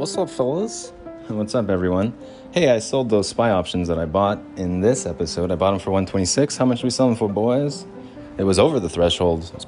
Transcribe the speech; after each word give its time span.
What's 0.00 0.16
up, 0.16 0.30
fellas? 0.30 0.92
What's 1.28 1.54
up, 1.54 1.68
everyone? 1.68 2.14
Hey, 2.52 2.70
I 2.70 2.78
sold 2.78 3.10
those 3.10 3.28
SPY 3.28 3.50
options 3.50 3.86
that 3.88 3.98
I 3.98 4.06
bought 4.06 4.40
in 4.56 4.80
this 4.80 5.06
episode. 5.06 5.50
I 5.50 5.56
bought 5.56 5.72
them 5.72 5.78
for 5.78 5.90
126. 5.90 6.56
How 6.56 6.64
much 6.64 6.78
did 6.78 6.84
we 6.84 6.90
sell 6.90 7.06
them 7.06 7.16
for, 7.16 7.28
boys? 7.28 7.86
It 8.38 8.44
was 8.44 8.58
over 8.58 8.80
the 8.80 8.88
threshold, 8.88 9.66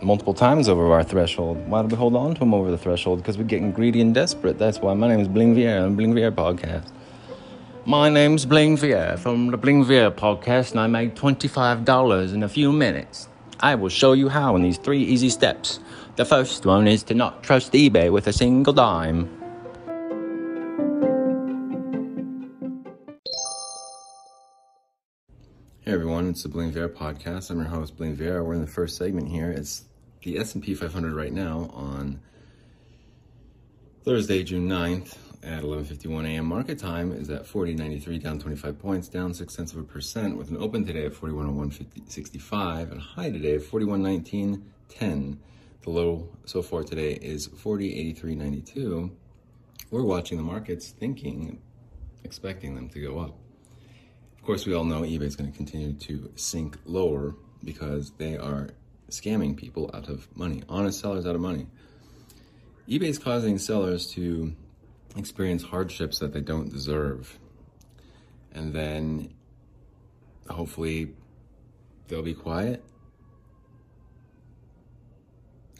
multiple 0.00 0.34
times 0.34 0.68
over 0.68 0.92
our 0.92 1.02
threshold. 1.02 1.68
Why 1.68 1.82
did 1.82 1.90
we 1.90 1.96
hold 1.96 2.14
on 2.14 2.34
to 2.34 2.38
them 2.38 2.54
over 2.54 2.70
the 2.70 2.78
threshold? 2.78 3.18
Because 3.18 3.36
we're 3.36 3.44
getting 3.44 3.72
greedy 3.72 4.00
and 4.00 4.14
desperate. 4.14 4.58
That's 4.58 4.78
why 4.78 4.94
my 4.94 5.08
name 5.08 5.20
is 5.20 5.28
Bling 5.28 5.56
Viera 5.56 5.84
on 5.84 5.96
Bling 5.96 6.14
Viera 6.14 6.30
Podcast. 6.30 6.90
My 7.86 8.08
name's 8.08 8.46
Bling 8.46 8.76
Viera 8.76 9.18
from 9.18 9.50
the 9.50 9.56
Bling 9.56 9.84
Viera 9.84 10.12
Podcast, 10.12 10.70
and 10.70 10.80
I 10.80 10.86
made 10.86 11.16
$25 11.16 12.32
in 12.32 12.42
a 12.42 12.48
few 12.48 12.72
minutes. 12.72 13.29
I 13.62 13.74
will 13.74 13.90
show 13.90 14.14
you 14.14 14.30
how 14.30 14.56
in 14.56 14.62
these 14.62 14.78
three 14.78 15.02
easy 15.02 15.28
steps. 15.28 15.80
The 16.16 16.24
first 16.24 16.64
one 16.64 16.88
is 16.88 17.02
to 17.04 17.14
not 17.14 17.42
trust 17.42 17.72
eBay 17.72 18.10
with 18.10 18.26
a 18.26 18.32
single 18.32 18.72
dime. 18.72 19.28
Hey 25.80 25.92
everyone, 25.92 26.30
it's 26.30 26.42
the 26.42 26.48
Bling 26.48 26.72
Viera 26.72 26.88
podcast. 26.88 27.50
I'm 27.50 27.58
your 27.58 27.66
host 27.66 27.98
Bling 27.98 28.16
Viera. 28.16 28.42
We're 28.42 28.54
in 28.54 28.62
the 28.62 28.66
first 28.66 28.96
segment 28.96 29.28
here. 29.28 29.50
It's 29.50 29.84
the 30.22 30.38
S&P 30.38 30.74
500 30.74 31.12
right 31.12 31.32
now 31.32 31.70
on 31.74 32.20
Thursday, 34.04 34.42
June 34.42 34.68
9th 34.68 35.16
at 35.42 35.62
11:51 35.62 36.26
a.m. 36.26 36.44
Market 36.46 36.78
time 36.78 37.12
is 37.12 37.30
at 37.30 37.44
40.93, 37.44 38.22
down 38.22 38.38
25 38.38 38.78
points, 38.78 39.08
down 39.08 39.32
six 39.32 39.56
tenths 39.56 39.72
of 39.72 39.78
a 39.78 39.82
percent, 39.82 40.36
with 40.36 40.50
an 40.50 40.56
open 40.58 40.84
today 40.84 41.06
of 41.06 41.18
41.0165 41.18 42.92
and 42.92 43.00
high 43.00 43.30
today 43.30 43.54
of 43.54 43.62
41.1910. 43.62 45.38
The 45.82 45.90
low 45.90 46.28
so 46.44 46.60
far 46.60 46.82
today 46.82 47.12
is 47.12 47.48
40.8392. 47.48 49.10
We're 49.90 50.04
watching 50.04 50.36
the 50.36 50.44
markets, 50.44 50.90
thinking, 50.90 51.60
expecting 52.22 52.74
them 52.74 52.88
to 52.90 53.00
go 53.00 53.18
up. 53.18 53.38
Of 54.36 54.44
course, 54.44 54.66
we 54.66 54.74
all 54.74 54.84
know 54.84 55.00
eBay 55.02 55.22
is 55.22 55.36
going 55.36 55.50
to 55.50 55.56
continue 55.56 55.94
to 55.94 56.30
sink 56.36 56.76
lower 56.84 57.34
because 57.64 58.12
they 58.18 58.36
are 58.36 58.68
scamming 59.08 59.56
people 59.56 59.90
out 59.94 60.08
of 60.08 60.28
money, 60.36 60.62
honest 60.68 61.00
sellers 61.00 61.26
out 61.26 61.34
of 61.34 61.40
money. 61.40 61.66
eBay 62.88 63.08
is 63.08 63.18
causing 63.18 63.58
sellers 63.58 64.06
to 64.12 64.54
experience 65.16 65.62
hardships 65.62 66.18
that 66.18 66.32
they 66.32 66.40
don't 66.40 66.70
deserve. 66.70 67.38
And 68.52 68.72
then 68.72 69.34
hopefully 70.48 71.12
they'll 72.08 72.22
be 72.22 72.34
quiet 72.34 72.82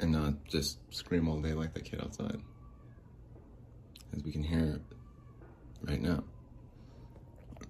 and 0.00 0.12
not 0.12 0.44
just 0.46 0.78
scream 0.94 1.28
all 1.28 1.40
day 1.40 1.52
like 1.52 1.74
that 1.74 1.84
kid 1.84 2.00
outside. 2.02 2.40
As 4.16 4.24
we 4.24 4.32
can 4.32 4.42
hear 4.42 4.80
right 5.82 6.00
now. 6.00 6.24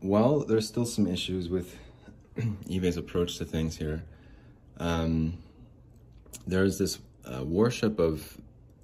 Well, 0.03 0.41
there's 0.41 0.67
still 0.67 0.87
some 0.87 1.07
issues 1.07 1.49
with 1.49 1.77
eBay's 2.37 2.97
approach 2.97 3.37
to 3.39 3.45
things 3.45 3.77
here. 3.77 4.05
Um, 4.79 5.39
there's 6.47 6.79
this 6.79 6.99
uh, 7.25 7.45
worship 7.45 7.99
of 7.99 8.39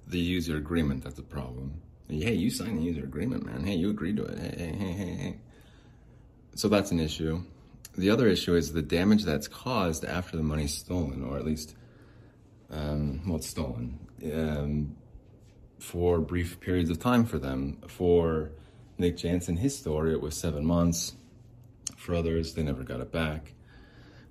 the 0.07 0.19
user 0.19 0.57
agreement 0.57 1.03
that's 1.03 1.17
a 1.17 1.23
problem. 1.23 1.81
Hey, 2.09 2.33
you 2.35 2.49
signed 2.49 2.79
the 2.79 2.83
user 2.83 3.03
agreement, 3.03 3.45
man. 3.45 3.65
Hey, 3.65 3.75
you 3.75 3.89
agreed 3.89 4.15
to 4.17 4.23
it. 4.23 4.39
Hey, 4.39 4.75
hey, 4.77 4.91
hey, 4.91 5.15
hey. 5.15 5.37
So 6.55 6.69
that's 6.69 6.91
an 6.91 6.99
issue. 6.99 7.43
The 7.97 8.09
other 8.09 8.27
issue 8.27 8.55
is 8.55 8.71
the 8.71 8.81
damage 8.81 9.23
that's 9.23 9.47
caused 9.47 10.05
after 10.05 10.37
the 10.37 10.43
money's 10.43 10.73
stolen, 10.73 11.23
or 11.23 11.37
at 11.37 11.45
least, 11.45 11.75
um, 12.71 13.21
well, 13.27 13.37
it's 13.37 13.47
stolen, 13.47 13.99
um, 14.33 14.95
for 15.79 16.19
brief 16.19 16.59
periods 16.59 16.89
of 16.89 16.99
time 16.99 17.25
for 17.25 17.39
them. 17.39 17.77
For 17.87 18.51
Nick 18.97 19.17
Jansen, 19.17 19.57
his 19.57 19.77
story, 19.77 20.13
it 20.13 20.21
was 20.21 20.37
seven 20.37 20.65
months. 20.65 21.13
For 21.97 22.15
others, 22.15 22.53
they 22.53 22.63
never 22.63 22.83
got 22.83 23.01
it 23.01 23.11
back. 23.11 23.53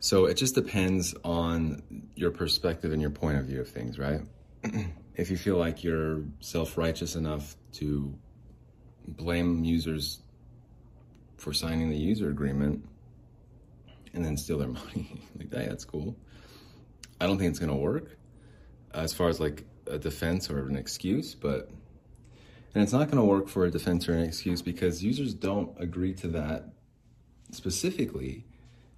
So 0.01 0.27
it 0.27 0.35
just 0.35 0.55
depends 0.55 1.15
on 1.25 1.83
your 2.15 2.31
perspective 2.31 2.93
and 2.93 3.03
your 3.03 3.11
point 3.11 3.39
of 3.39 3.47
view 3.47 3.61
of 3.61 3.69
things, 3.69 3.99
right? 3.99 4.21
if 5.17 5.31
you 5.31 5.37
feel 5.37 5.57
like 5.57 5.85
you're 5.85 6.23
self 6.41 6.77
righteous 6.77 7.17
enough 7.17 7.57
to 7.73 8.15
blame 9.07 9.65
users 9.65 10.21
for 11.37 11.53
signing 11.53 11.91
the 11.91 11.97
user 11.97 12.31
agreement 12.31 12.85
and 14.15 14.25
then 14.25 14.37
steal 14.37 14.59
their 14.59 14.69
money, 14.85 15.23
like 15.39 15.51
that, 15.51 15.69
that's 15.69 15.85
cool. 15.85 16.17
I 17.21 17.27
don't 17.27 17.39
think 17.39 17.51
it's 17.51 17.59
gonna 17.59 17.77
work 17.77 18.17
uh, 18.95 18.99
as 18.99 19.13
far 19.13 19.29
as 19.29 19.41
like 19.41 19.65
a 19.87 19.99
defense 19.99 20.51
or 20.51 20.67
an 20.69 20.77
excuse, 20.77 21.35
but 21.35 21.71
and 22.77 22.83
it's 22.83 22.93
not 22.93 23.07
going 23.07 23.17
to 23.17 23.25
work 23.25 23.49
for 23.49 23.65
a 23.65 23.71
defense 23.71 24.07
or 24.07 24.13
an 24.13 24.23
excuse 24.23 24.61
because 24.61 25.03
users 25.03 25.33
don't 25.33 25.75
agree 25.81 26.13
to 26.13 26.29
that 26.29 26.75
specifically 27.51 28.45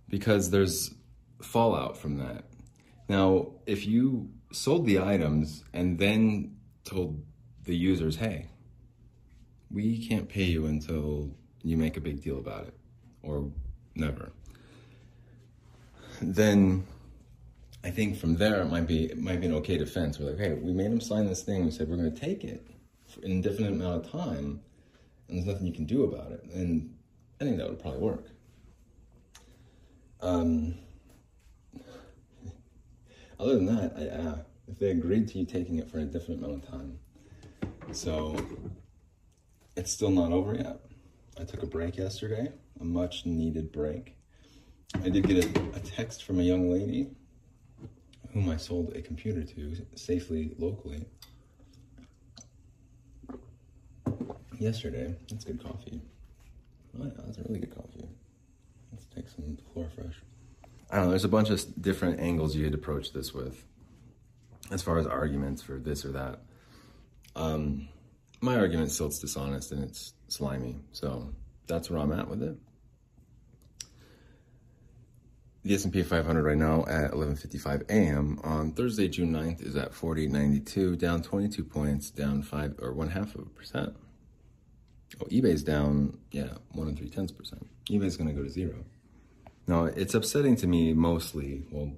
because 0.09 0.51
there's 0.51 0.95
fallout 1.41 1.97
from 1.97 2.17
that. 2.19 2.43
Now, 3.09 3.53
if 3.67 3.87
you 3.87 4.31
sold 4.51 4.87
the 4.87 4.99
items 4.99 5.65
and 5.73 5.99
then 5.99 6.57
told 6.85 7.23
the 7.65 7.77
users, 7.77 8.17
hey, 8.17 8.47
we 9.71 10.07
can't 10.07 10.29
pay 10.29 10.45
you 10.45 10.67
until 10.67 11.31
you 11.63 11.77
make 11.77 11.97
a 11.97 12.01
big 12.01 12.23
deal 12.23 12.39
about 12.39 12.67
it 12.67 12.75
or 13.23 13.51
never, 13.95 14.33
then 16.23 16.87
I 17.85 17.91
think 17.91 18.17
from 18.17 18.37
there 18.37 18.61
it 18.63 18.67
might 18.67 18.87
be 18.87 19.05
it 19.05 19.19
might 19.19 19.41
be 19.41 19.47
an 19.47 19.55
okay 19.55 19.79
defense. 19.79 20.19
We're 20.19 20.31
like, 20.31 20.39
hey, 20.39 20.55
we 20.55 20.73
made 20.73 20.91
them 20.91 21.01
sign 21.01 21.27
this 21.27 21.43
thing. 21.43 21.65
We 21.65 21.71
said 21.71 21.89
we're 21.89 21.97
going 21.97 22.13
to 22.13 22.21
take 22.21 22.45
it 22.45 22.67
for 23.07 23.21
an 23.21 23.31
indefinite 23.31 23.73
amount 23.73 24.05
of 24.05 24.11
time, 24.11 24.61
and 25.29 25.39
there's 25.39 25.47
nothing 25.47 25.67
you 25.67 25.73
can 25.73 25.85
do 25.85 26.05
about 26.05 26.33
it. 26.33 26.45
And 26.53 26.95
I 27.41 27.45
think 27.45 27.59
that 27.59 27.69
would 27.69 27.81
probably 27.81 28.01
work. 28.01 28.25
Um, 30.21 30.75
other 33.39 33.55
than 33.55 33.67
that, 33.67 33.93
I, 33.97 34.29
uh, 34.29 34.39
if 34.67 34.79
they 34.79 34.91
agreed 34.91 35.29
to 35.29 35.39
you 35.39 35.47
taking 35.47 35.79
it 35.79 35.91
for 35.91 35.99
a 35.99 36.05
different 36.05 36.45
amount 36.45 36.65
of 36.65 36.71
time, 36.71 36.99
so 37.93 38.37
it's 39.77 39.93
still 39.93 40.11
not 40.11 40.33
over 40.33 40.55
yet. 40.55 40.81
I 41.41 41.45
took 41.45 41.63
a 41.63 41.67
break 41.67 41.97
yesterday, 41.97 42.53
a 42.81 42.85
much 42.85 43.25
needed 43.25 43.73
break. 43.73 44.17
I 44.95 45.09
did 45.09 45.27
get 45.27 45.45
a, 45.45 45.77
a 45.77 45.81
text 45.81 46.25
from 46.25 46.41
a 46.41 46.43
young 46.43 46.71
lady 46.71 47.11
whom 48.33 48.49
I 48.49 48.57
sold 48.57 48.95
a 48.95 49.03
computer 49.03 49.43
to 49.43 49.77
safely 49.95 50.55
locally 50.59 51.07
yesterday. 54.59 55.15
That's 55.31 55.45
good 55.45 55.63
coffee. 55.63 56.01
Oh 56.99 57.05
yeah, 57.05 57.11
that's 57.25 57.39
a 57.39 57.43
really 57.43 57.61
good 57.61 57.75
coffee. 57.75 58.09
Let's 58.93 59.07
take 59.15 59.29
some 59.29 59.57
Chlorofresh. 59.75 60.15
I 60.91 60.97
don't 60.97 61.05
know, 61.07 61.11
there's 61.11 61.25
a 61.25 61.29
bunch 61.29 61.51
of 61.51 61.83
different 61.83 62.21
angles 62.21 62.57
you 62.57 62.65
could 62.65 62.75
approach 62.75 63.13
this 63.13 63.35
with 63.35 63.65
as 64.71 64.83
far 64.83 64.99
as 64.99 65.07
arguments 65.07 65.63
for 65.63 65.79
this 65.79 66.05
or 66.05 66.13
that. 66.13 66.41
Um, 67.37 67.89
my 68.41 68.57
argument 68.57 68.91
still 68.91 69.07
it's 69.07 69.19
dishonest 69.19 69.73
and 69.73 69.85
it's 69.85 70.15
slimy. 70.29 70.81
So 70.93 71.31
that's 71.67 71.91
where 71.91 72.01
I'm 72.01 72.13
at 72.13 72.29
with 72.29 72.43
it. 72.43 72.57
The 75.65 75.75
S&P 75.75 76.03
500 76.03 76.43
right 76.43 76.57
now 76.57 76.85
at 76.87 77.11
11:55 77.11 77.91
a.m. 77.91 78.41
on 78.43 78.73
Thursday, 78.73 79.09
June 79.09 79.33
9th 79.33 79.61
is 79.61 79.77
at 79.77 79.93
40.92, 79.93 80.97
down 80.97 81.21
22 81.21 81.65
points, 81.65 82.11
down 82.11 82.43
five 82.43 82.75
or 82.81 82.93
one 82.95 83.11
half 83.11 83.35
of 83.35 83.43
a 83.43 83.51
percent. 83.51 83.95
Oh, 85.21 85.27
eBay's 85.27 85.63
down, 85.63 86.17
yeah, 86.31 86.55
one 86.73 86.89
and 86.89 86.97
three 86.97 87.11
tenths 87.11 87.33
percent. 87.33 87.67
eBay's 87.91 88.17
going 88.17 88.29
to 88.29 88.35
go 88.35 88.43
to 88.43 88.49
zero. 88.49 88.77
Now, 89.69 89.85
it's 89.85 90.15
upsetting 90.15 90.57
to 90.57 90.67
me 90.67 90.95
mostly, 90.95 91.63
well, 91.71 91.93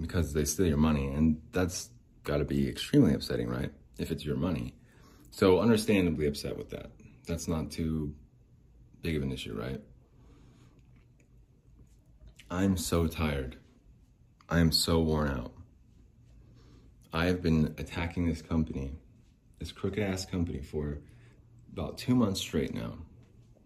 because 0.00 0.32
they 0.32 0.46
steal 0.46 0.66
your 0.66 0.78
money, 0.78 1.06
and 1.08 1.42
that's 1.52 1.90
got 2.24 2.38
to 2.38 2.44
be 2.44 2.68
extremely 2.68 3.12
upsetting, 3.12 3.48
right? 3.48 3.70
If 3.98 4.10
it's 4.10 4.24
your 4.24 4.36
money. 4.36 4.74
So, 5.30 5.60
understandably 5.60 6.26
upset 6.26 6.56
with 6.56 6.70
that. 6.70 6.90
That's 7.26 7.48
not 7.48 7.70
too 7.70 8.14
big 9.02 9.14
of 9.14 9.22
an 9.22 9.30
issue, 9.30 9.54
right? 9.54 9.80
I'm 12.50 12.78
so 12.78 13.06
tired. 13.06 13.56
I 14.48 14.60
am 14.60 14.72
so 14.72 15.00
worn 15.00 15.28
out. 15.28 15.52
I 17.12 17.26
have 17.26 17.42
been 17.42 17.74
attacking 17.76 18.26
this 18.26 18.40
company, 18.40 18.92
this 19.58 19.70
crooked 19.70 20.02
ass 20.02 20.24
company, 20.24 20.62
for 20.62 20.98
about 21.72 21.98
two 21.98 22.14
months 22.14 22.40
straight 22.40 22.72
now 22.72 22.94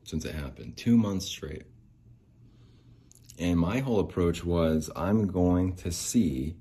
since 0.03 0.25
it 0.25 0.35
happened. 0.35 0.77
Two 0.77 0.97
months 0.97 1.27
straight. 1.27 1.63
And 3.41 3.59
my 3.59 3.79
whole 3.79 4.01
approach 4.01 4.45
was 4.45 4.91
I'm 4.95 5.27
going 5.27 5.75
to 5.77 5.91
see 5.91 6.57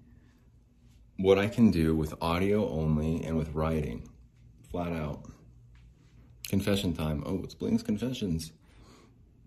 what 1.17 1.37
I 1.37 1.47
can 1.47 1.71
do 1.71 1.93
with 1.93 2.13
audio 2.21 2.69
only 2.69 3.21
and 3.25 3.37
with 3.37 3.53
writing, 3.53 4.07
flat 4.71 4.93
out. 4.93 5.25
Confession 6.47 6.95
time. 6.95 7.21
Oh, 7.25 7.41
it's 7.43 7.53
Bling's 7.53 7.83
Confessions. 7.83 8.53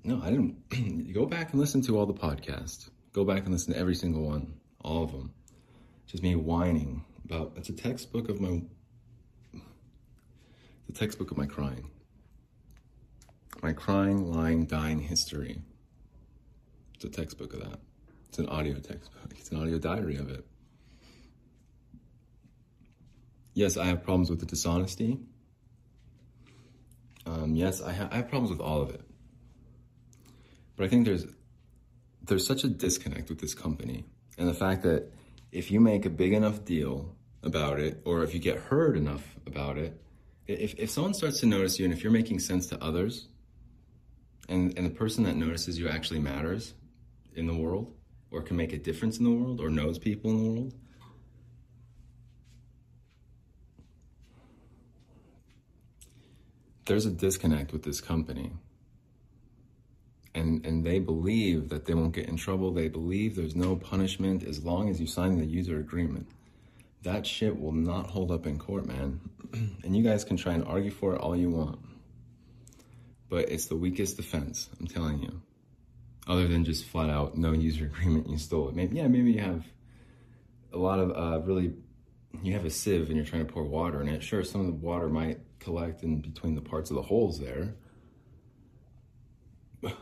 No, 0.04 0.20
I 0.22 0.28
didn't. 0.28 1.12
go 1.14 1.24
back 1.24 1.52
and 1.52 1.60
listen 1.60 1.80
to 1.82 1.98
all 1.98 2.04
the 2.04 2.12
podcasts. 2.12 2.90
Go 3.14 3.24
back 3.24 3.44
and 3.44 3.52
listen 3.52 3.72
to 3.72 3.80
every 3.80 3.94
single 3.94 4.24
one, 4.24 4.52
all 4.82 5.04
of 5.04 5.12
them. 5.12 5.32
just 6.06 6.22
me 6.22 6.36
whining 6.36 7.02
about. 7.24 7.54
It's 7.56 7.70
a 7.70 7.72
textbook 7.72 8.28
of 8.28 8.42
my. 8.42 8.60
The 10.86 10.92
textbook 10.92 11.30
of 11.30 11.38
my 11.38 11.46
crying. 11.46 11.88
My 13.62 13.72
crying, 13.72 14.30
lying, 14.30 14.66
dying 14.66 15.00
history. 15.00 15.62
It's 17.02 17.18
a 17.18 17.20
textbook 17.20 17.52
of 17.54 17.60
that. 17.60 17.80
It's 18.28 18.38
an 18.38 18.48
audio 18.48 18.74
textbook. 18.74 19.32
It's 19.36 19.50
an 19.50 19.60
audio 19.60 19.76
diary 19.76 20.18
of 20.18 20.30
it. 20.30 20.46
Yes, 23.54 23.76
I 23.76 23.86
have 23.86 24.04
problems 24.04 24.30
with 24.30 24.38
the 24.38 24.46
dishonesty. 24.46 25.18
Um, 27.26 27.56
yes, 27.56 27.82
I, 27.82 27.92
ha- 27.92 28.08
I 28.12 28.16
have 28.16 28.28
problems 28.28 28.50
with 28.50 28.60
all 28.60 28.82
of 28.82 28.90
it. 28.90 29.00
But 30.76 30.84
I 30.84 30.88
think 30.88 31.04
there's 31.04 31.26
there's 32.22 32.46
such 32.46 32.62
a 32.62 32.68
disconnect 32.68 33.30
with 33.30 33.40
this 33.40 33.52
company 33.52 34.04
and 34.38 34.48
the 34.48 34.54
fact 34.54 34.84
that 34.84 35.12
if 35.50 35.72
you 35.72 35.80
make 35.80 36.06
a 36.06 36.10
big 36.10 36.32
enough 36.32 36.64
deal 36.64 37.16
about 37.42 37.80
it 37.80 38.00
or 38.04 38.22
if 38.22 38.32
you 38.32 38.38
get 38.38 38.58
heard 38.58 38.96
enough 38.96 39.24
about 39.44 39.76
it 39.76 40.00
if, 40.46 40.74
if 40.78 40.88
someone 40.88 41.14
starts 41.14 41.40
to 41.40 41.46
notice 41.46 41.80
you 41.80 41.84
and 41.84 41.92
if 41.92 42.04
you're 42.04 42.12
making 42.12 42.38
sense 42.38 42.68
to 42.68 42.80
others 42.80 43.26
and, 44.48 44.78
and 44.78 44.86
the 44.86 44.90
person 44.90 45.24
that 45.24 45.34
notices 45.34 45.80
you 45.80 45.88
actually 45.88 46.20
matters 46.20 46.74
in 47.34 47.46
the 47.46 47.54
world 47.54 47.92
or 48.30 48.42
can 48.42 48.56
make 48.56 48.72
a 48.72 48.78
difference 48.78 49.18
in 49.18 49.24
the 49.24 49.30
world 49.30 49.60
or 49.60 49.68
knows 49.70 49.98
people 49.98 50.30
in 50.30 50.38
the 50.38 50.50
world 50.50 50.74
there's 56.86 57.06
a 57.06 57.10
disconnect 57.10 57.72
with 57.72 57.82
this 57.82 58.00
company 58.00 58.52
and 60.34 60.64
and 60.64 60.84
they 60.84 60.98
believe 60.98 61.68
that 61.68 61.84
they 61.84 61.94
won't 61.94 62.14
get 62.14 62.28
in 62.28 62.36
trouble. 62.36 62.72
They 62.72 62.88
believe 62.88 63.36
there's 63.36 63.56
no 63.56 63.76
punishment 63.76 64.44
as 64.44 64.64
long 64.64 64.88
as 64.88 65.00
you 65.00 65.06
sign 65.06 65.38
the 65.38 65.44
user 65.44 65.78
agreement. 65.78 66.28
That 67.02 67.26
shit 67.26 67.60
will 67.60 67.72
not 67.72 68.06
hold 68.06 68.30
up 68.30 68.46
in 68.46 68.58
court, 68.58 68.86
man. 68.86 69.20
and 69.52 69.96
you 69.96 70.02
guys 70.02 70.24
can 70.24 70.36
try 70.36 70.54
and 70.54 70.64
argue 70.64 70.90
for 70.90 71.14
it 71.14 71.20
all 71.20 71.36
you 71.36 71.50
want. 71.50 71.78
But 73.28 73.48
it's 73.50 73.66
the 73.66 73.76
weakest 73.76 74.16
defense, 74.16 74.68
I'm 74.78 74.86
telling 74.86 75.20
you. 75.22 75.42
Other 76.26 76.46
than 76.46 76.64
just 76.64 76.84
flat 76.84 77.10
out 77.10 77.36
no 77.36 77.52
user 77.52 77.84
agreement, 77.92 78.28
you 78.28 78.38
stole 78.38 78.68
it. 78.68 78.74
Maybe 78.74 78.96
yeah, 78.96 79.08
maybe 79.08 79.32
you 79.32 79.40
have 79.40 79.64
a 80.72 80.78
lot 80.78 80.98
of 80.98 81.10
uh, 81.10 81.40
really 81.44 81.74
you 82.42 82.54
have 82.54 82.64
a 82.64 82.70
sieve 82.70 83.08
and 83.08 83.16
you're 83.16 83.26
trying 83.26 83.46
to 83.46 83.52
pour 83.52 83.64
water 83.64 84.00
in 84.00 84.08
it. 84.08 84.22
Sure, 84.22 84.42
some 84.42 84.60
of 84.60 84.66
the 84.66 84.72
water 84.72 85.08
might 85.08 85.40
collect 85.58 86.02
in 86.02 86.20
between 86.20 86.54
the 86.54 86.60
parts 86.60 86.90
of 86.90 86.96
the 86.96 87.02
holes 87.02 87.38
there 87.38 87.74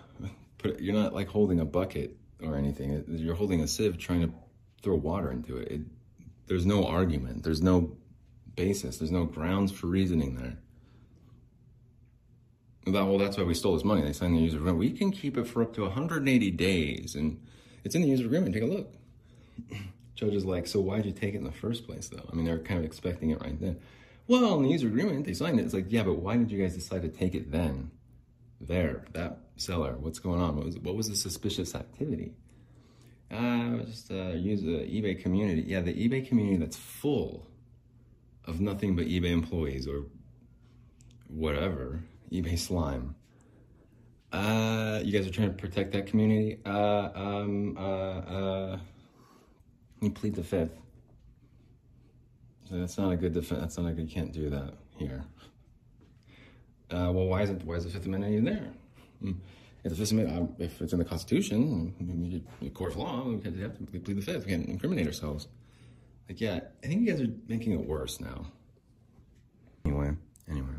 But 0.63 0.81
you're 0.81 0.95
not 0.95 1.15
like 1.15 1.29
holding 1.29 1.61
a 1.61 1.65
bucket 1.65 2.17
or 2.43 2.57
anything. 2.57 3.05
You're 3.09 3.35
holding 3.35 3.63
a 3.63 3.67
sieve 3.67 3.97
trying 3.99 4.21
to 4.21 4.33
throw 4.83 4.95
water 4.95 5.33
into 5.33 5.57
it. 5.57 5.73
it 5.73 5.81
there's 6.47 6.67
no 6.67 6.87
argument. 6.87 7.45
There's 7.45 7.63
no 7.63 7.97
basis. 8.57 8.99
There's 8.99 9.11
no 9.11 9.25
grounds 9.25 9.73
for 9.73 9.87
reasoning 9.87 10.35
there. 10.35 10.59
Well, 12.87 13.19
that's 13.19 13.37
why 13.37 13.45
we 13.45 13.55
stole 13.55 13.75
this 13.75 13.85
money. 13.85 14.03
They 14.03 14.13
signed 14.13 14.37
the 14.37 14.41
user 14.41 14.57
agreement. 14.57 14.79
We 14.79 14.93
can 14.93 15.11
keep 15.11 15.37
it 15.37 15.47
for 15.47 15.63
up 15.63 15.75
to 15.75 15.83
180 15.83 16.51
days, 16.53 17.15
and 17.15 17.41
it's 17.85 17.95
in 17.95 18.03
the 18.03 18.09
user 18.09 18.25
agreement. 18.25 18.55
Take 18.55 18.63
a 18.63 18.67
look. 18.67 18.95
Judge 20.15 20.35
is 20.35 20.45
like, 20.45 20.67
so 20.67 20.81
why'd 20.81 21.05
you 21.05 21.13
take 21.13 21.35
it 21.35 21.39
in 21.39 21.45
the 21.45 21.53
first 21.53 21.87
place, 21.87 22.09
though? 22.09 22.29
I 22.31 22.35
mean, 22.35 22.45
they're 22.45 22.59
kind 22.59 22.79
of 22.79 22.85
expecting 22.85 23.31
it 23.31 23.41
right 23.41 23.59
then. 23.61 23.79
Well, 24.27 24.57
in 24.57 24.63
the 24.65 24.71
user 24.71 24.87
agreement, 24.87 25.27
they 25.27 25.35
signed 25.35 25.59
it. 25.59 25.65
It's 25.65 25.75
like, 25.75 25.87
yeah, 25.89 26.03
but 26.03 26.15
why 26.15 26.37
did 26.37 26.51
you 26.51 26.63
guys 26.63 26.75
decide 26.75 27.03
to 27.03 27.09
take 27.09 27.35
it 27.35 27.51
then? 27.51 27.91
There, 28.61 29.05
that 29.13 29.39
seller? 29.57 29.97
What's 29.99 30.19
going 30.19 30.41
on? 30.41 30.57
What 30.57 30.67
was, 30.67 30.79
what 30.79 30.95
was 30.95 31.09
the 31.09 31.17
suspicious 31.17 31.75
activity? 31.75 32.35
Uh, 33.31 33.79
just 33.85 34.11
uh, 34.11 34.33
use 34.33 34.63
the 34.63 34.81
eBay 34.87 35.21
community. 35.21 35.63
Yeah, 35.63 35.81
the 35.81 35.95
eBay 35.95 36.27
community 36.27 36.57
that's 36.57 36.77
full 36.77 37.47
of 38.45 38.61
nothing 38.61 38.97
but 38.97 39.07
eBay 39.07 39.31
employees 39.31 39.87
or 39.87 40.05
whatever, 41.29 42.03
eBay 42.33 42.59
slime. 42.59 43.15
Uh, 44.33 45.01
you 45.03 45.13
guys 45.13 45.27
are 45.27 45.31
trying 45.31 45.49
to 45.49 45.57
protect 45.57 45.93
that 45.93 46.07
community. 46.07 46.61
Uh, 46.65 47.09
um, 47.15 47.77
uh, 47.77 47.81
uh, 47.81 48.79
you 50.01 50.11
plead 50.11 50.35
the 50.35 50.45
fifth. 50.45 50.71
That's 52.71 52.97
not 52.99 53.11
a 53.11 53.17
good 53.17 53.33
defense. 53.33 53.61
That's 53.61 53.79
not 53.79 53.97
good. 53.97 54.09
You 54.09 54.15
can't 54.15 54.33
do 54.33 54.49
that 54.51 54.75
here. 54.97 55.25
Uh, 56.91 57.11
well, 57.13 57.27
why 57.27 57.43
isn't 57.43 57.65
why 57.65 57.75
is 57.75 57.85
the 57.85 57.91
Fifth 57.91 58.07
Amendment 58.07 58.33
even 58.33 58.45
there? 58.45 58.73
Mm. 59.23 59.37
If 59.83 59.91
the 59.91 59.97
Fifth 59.97 60.13
Amendment, 60.13 60.57
uh, 60.61 60.65
if 60.65 60.81
it's 60.81 60.93
in 60.93 60.99
the 60.99 61.05
Constitution, 61.05 62.43
the 62.61 62.71
court 62.71 62.93
of 62.93 62.97
law, 62.99 63.25
we 63.25 63.33
have 63.61 63.77
to 63.77 64.01
plead 64.01 64.17
the 64.17 64.23
Fifth. 64.23 64.45
We 64.47 64.53
can't 64.53 64.69
incriminate 64.69 65.07
ourselves. 65.07 65.49
Like, 66.29 66.41
yeah, 66.41 66.61
I 66.85 66.87
think 66.87 67.01
you 67.01 67.13
guys 67.13 67.21
are 67.21 67.33
making 67.49 67.73
it 67.73 67.85
worse 67.85 68.21
now. 68.21 68.47
Anyway, 69.85 70.13
anyway, 70.49 70.75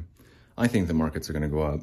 I 0.61 0.67
think 0.67 0.87
the 0.87 0.93
markets 0.93 1.27
are 1.27 1.33
going 1.33 1.41
to 1.41 1.49
go 1.49 1.63
up. 1.63 1.79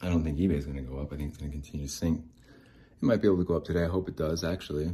I 0.00 0.08
don't 0.08 0.24
think 0.24 0.36
eBay 0.36 0.54
is 0.54 0.66
going 0.66 0.76
to 0.76 0.82
go 0.82 0.98
up. 0.98 1.12
I 1.12 1.16
think 1.16 1.28
it's 1.28 1.38
going 1.38 1.52
to 1.52 1.56
continue 1.56 1.86
to 1.86 1.92
sink. 1.92 2.18
It 2.18 3.00
might 3.00 3.22
be 3.22 3.28
able 3.28 3.38
to 3.38 3.44
go 3.44 3.54
up 3.54 3.64
today. 3.64 3.84
I 3.84 3.86
hope 3.86 4.08
it 4.08 4.16
does, 4.16 4.42
actually. 4.42 4.90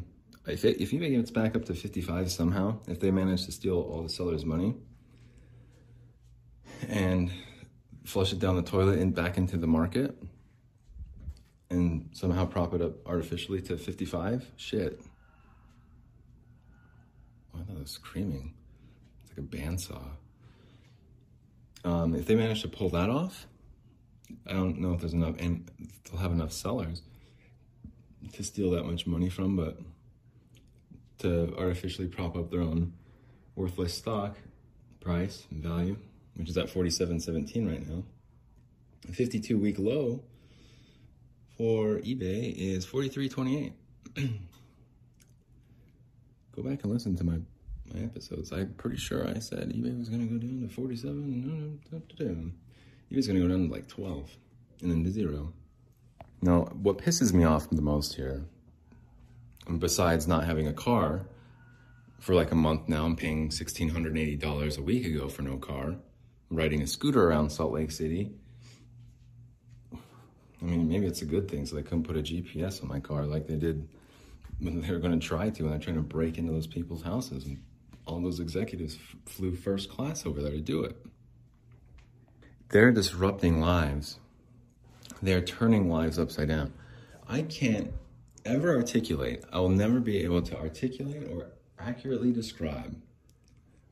If, 0.46 0.66
it, 0.66 0.78
if 0.78 0.90
eBay 0.90 1.16
gets 1.16 1.30
back 1.30 1.56
up 1.56 1.64
to 1.64 1.74
55 1.74 2.30
somehow, 2.30 2.80
if 2.86 3.00
they 3.00 3.10
manage 3.10 3.46
to 3.46 3.52
steal 3.52 3.80
all 3.80 4.02
the 4.02 4.10
sellers' 4.10 4.44
money 4.44 4.74
and 6.86 7.30
flush 8.04 8.34
it 8.34 8.40
down 8.40 8.56
the 8.56 8.62
toilet 8.62 8.98
and 8.98 9.14
back 9.14 9.38
into 9.38 9.56
the 9.56 9.66
market, 9.66 10.14
and 11.70 12.10
somehow 12.12 12.44
prop 12.44 12.74
it 12.74 12.82
up 12.82 13.06
artificially 13.06 13.62
to 13.62 13.78
55? 13.78 14.52
Shit. 14.56 15.00
Oh, 17.54 17.60
I 17.60 17.64
thought 17.64 17.76
it 17.76 17.80
was 17.80 17.90
screaming. 17.90 18.52
It's 19.22 19.30
like 19.30 19.38
a 19.38 19.48
bandsaw. 19.48 20.02
Um, 21.84 22.14
if 22.14 22.26
they 22.26 22.34
manage 22.34 22.62
to 22.62 22.68
pull 22.68 22.90
that 22.90 23.08
off, 23.08 23.46
I 24.46 24.52
don't 24.52 24.78
know 24.78 24.92
if 24.94 25.00
there's 25.00 25.12
enough, 25.12 25.36
and 25.38 25.70
they'll 26.10 26.20
have 26.20 26.32
enough 26.32 26.52
sellers 26.52 27.02
to 28.32 28.42
steal 28.42 28.70
that 28.72 28.84
much 28.84 29.06
money 29.06 29.28
from, 29.28 29.56
but 29.56 29.78
to 31.18 31.54
artificially 31.58 32.08
prop 32.08 32.36
up 32.36 32.50
their 32.50 32.60
own 32.60 32.92
worthless 33.54 33.94
stock 33.94 34.36
price 35.00 35.46
and 35.50 35.62
value, 35.62 35.96
which 36.34 36.48
is 36.48 36.56
at 36.56 36.66
47.17 36.66 37.68
right 37.68 37.88
now. 37.88 38.02
A 39.08 39.12
52 39.12 39.58
week 39.58 39.78
low 39.78 40.22
for 41.56 41.98
eBay 41.98 42.54
is 42.56 42.86
43.28. 42.86 43.72
go 46.54 46.62
back 46.62 46.82
and 46.84 46.92
listen 46.92 47.16
to 47.16 47.24
my 47.24 47.38
my 47.94 48.00
episodes. 48.02 48.52
I'm 48.52 48.74
pretty 48.74 48.96
sure 48.96 49.28
I 49.28 49.38
said 49.38 49.70
eBay 49.70 49.98
was 49.98 50.08
to 50.08 50.16
go 50.16 50.38
down 50.38 50.66
to 50.68 50.74
47. 50.74 52.52
eBay's 53.10 53.26
going 53.26 53.40
to 53.40 53.46
go 53.46 53.48
down 53.48 53.68
to 53.68 53.72
like 53.72 53.88
12 53.88 54.30
and 54.82 54.90
then 54.90 55.04
to 55.04 55.10
zero. 55.10 55.52
Now, 56.40 56.64
what 56.82 56.98
pisses 56.98 57.32
me 57.32 57.44
off 57.44 57.68
the 57.70 57.82
most 57.82 58.14
here, 58.14 58.44
besides 59.78 60.28
not 60.28 60.44
having 60.44 60.68
a 60.68 60.72
car 60.72 61.26
for 62.20 62.34
like 62.34 62.52
a 62.52 62.56
month 62.56 62.88
now, 62.88 63.04
I'm 63.04 63.16
paying 63.16 63.48
$1,680 63.48 64.78
a 64.78 64.82
week 64.82 65.06
ago 65.06 65.28
for 65.28 65.42
no 65.42 65.56
car, 65.56 65.96
riding 66.50 66.82
a 66.82 66.86
scooter 66.86 67.28
around 67.28 67.50
Salt 67.50 67.72
Lake 67.72 67.90
City 67.90 68.32
I 70.60 70.64
mean, 70.64 70.88
maybe 70.88 71.06
it's 71.06 71.22
a 71.22 71.26
good 71.26 71.48
thing, 71.48 71.66
so 71.66 71.76
they 71.76 71.82
couldn't 71.82 72.04
put 72.04 72.16
a 72.16 72.22
GPS 72.22 72.82
on 72.82 72.88
my 72.88 72.98
car 72.98 73.24
like 73.24 73.46
they 73.46 73.56
did 73.56 73.88
when 74.58 74.80
they 74.80 74.90
were 74.90 74.98
going 74.98 75.18
to 75.18 75.24
try 75.24 75.50
to, 75.50 75.62
when 75.62 75.70
they're 75.70 75.80
trying 75.80 75.96
to 75.96 76.02
break 76.02 76.36
into 76.36 76.52
those 76.52 76.66
people's 76.66 77.02
houses. 77.02 77.44
And 77.46 77.62
all 78.08 78.20
those 78.20 78.40
executives 78.40 78.96
f- 78.96 79.16
flew 79.26 79.54
first 79.54 79.88
class 79.90 80.26
over 80.26 80.42
there 80.42 80.52
to 80.52 80.60
do 80.60 80.82
it. 80.82 80.96
They're 82.70 82.92
disrupting 82.92 83.60
lives. 83.60 84.18
They're 85.22 85.40
turning 85.40 85.90
lives 85.90 86.18
upside 86.18 86.48
down. 86.48 86.72
I 87.28 87.42
can't 87.42 87.92
ever 88.44 88.74
articulate, 88.74 89.44
I 89.52 89.60
will 89.60 89.68
never 89.68 90.00
be 90.00 90.18
able 90.18 90.42
to 90.42 90.58
articulate 90.58 91.28
or 91.30 91.48
accurately 91.78 92.32
describe 92.32 93.00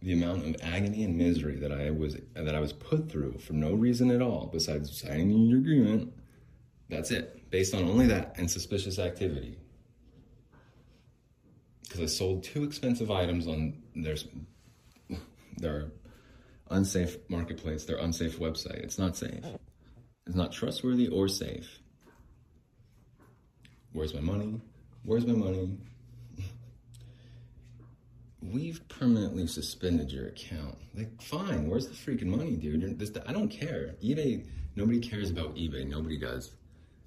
the 0.02 0.12
amount 0.12 0.46
of 0.46 0.56
agony 0.62 1.04
and 1.04 1.16
misery 1.16 1.56
that 1.56 1.72
I 1.72 1.90
was 1.90 2.16
that 2.34 2.54
I 2.54 2.60
was 2.60 2.72
put 2.72 3.10
through 3.10 3.38
for 3.38 3.54
no 3.54 3.72
reason 3.74 4.10
at 4.10 4.22
all 4.22 4.48
besides 4.52 4.98
signing 4.98 5.50
the 5.50 5.56
agreement 5.56 6.12
that's 6.88 7.10
it, 7.10 7.50
based 7.50 7.74
on 7.74 7.84
only 7.84 8.06
that 8.06 8.34
and 8.38 8.50
suspicious 8.50 8.98
activity. 8.98 9.58
Because 11.82 12.00
I 12.00 12.06
sold 12.06 12.44
two 12.44 12.64
expensive 12.64 13.10
items 13.10 13.46
on 13.46 13.82
their, 13.96 14.16
are 15.64 15.90
unsafe 16.70 17.16
marketplace, 17.28 17.84
their 17.84 17.98
unsafe 17.98 18.38
website. 18.38 18.82
It's 18.82 18.98
not 18.98 19.16
safe. 19.16 19.44
It's 20.26 20.36
not 20.36 20.52
trustworthy 20.52 21.08
or 21.08 21.28
safe. 21.28 21.80
Where's 23.92 24.12
my 24.12 24.20
money? 24.20 24.60
Where's 25.04 25.26
my 25.26 25.34
money? 25.34 25.78
We've 28.42 28.86
permanently 28.88 29.46
suspended 29.46 30.12
your 30.12 30.28
account. 30.28 30.76
Like, 30.94 31.20
fine, 31.20 31.68
where's 31.68 31.88
the 31.88 31.94
freaking 31.94 32.26
money, 32.26 32.56
dude? 32.56 32.98
This, 32.98 33.10
I 33.26 33.32
don't 33.32 33.48
care. 33.48 33.94
eBay, 34.02 34.46
nobody 34.76 35.00
cares 35.00 35.30
about 35.30 35.56
eBay. 35.56 35.88
Nobody 35.88 36.18
does. 36.18 36.52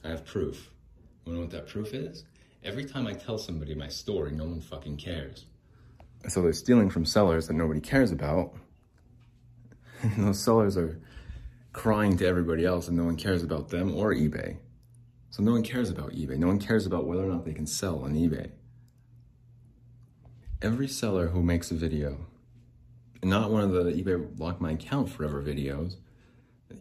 I 0.04 0.10
have 0.10 0.26
proof. 0.26 0.70
You 1.26 1.34
know 1.34 1.42
what 1.42 1.52
that 1.52 1.68
proof 1.68 1.94
is? 1.94 2.26
Every 2.64 2.86
time 2.86 3.08
I 3.08 3.14
tell 3.14 3.38
somebody 3.38 3.76
my 3.76 3.88
story, 3.88 4.32
no 4.32 4.46
one 4.46 4.60
fucking 4.60 4.98
cares. 4.98 5.46
So 6.28 6.42
they're 6.42 6.54
stealing 6.54 6.90
from 6.90 7.06
sellers 7.06 7.48
that 7.48 7.54
nobody 7.54 7.80
cares 7.80 8.12
about. 8.12 8.54
And 10.02 10.28
those 10.28 10.42
sellers 10.42 10.78
are 10.78 11.02
crying 11.74 12.16
to 12.18 12.26
everybody 12.26 12.66
else 12.66 12.88
and 12.88 12.96
no 12.96 13.04
one 13.04 13.18
cares 13.18 13.44
about 13.44 13.68
them 13.68 13.94
or 13.94 14.14
eBay. 14.14 14.58
So 15.30 15.44
no 15.44 15.52
one 15.52 15.64
cares 15.64 15.90
about 15.90 16.12
eBay. 16.12 16.38
No 16.38 16.48
one 16.48 16.60
cares 16.60 16.86
about 16.86 17.06
whether 17.06 17.24
or 17.24 17.28
not 17.28 17.44
they 17.44 17.54
can 17.54 17.68
sell 17.68 18.00
on 18.00 18.14
eBay. 18.14 18.52
Every 20.62 20.88
seller 20.88 21.28
who 21.28 21.44
makes 21.44 21.70
a 21.70 21.76
video, 21.76 22.28
not 23.24 23.52
one 23.52 23.62
of 23.62 23.72
the 23.72 23.92
eBay 23.92 24.40
lock 24.40 24.60
my 24.60 24.72
account 24.72 25.10
forever 25.10 25.44
videos, 25.44 25.98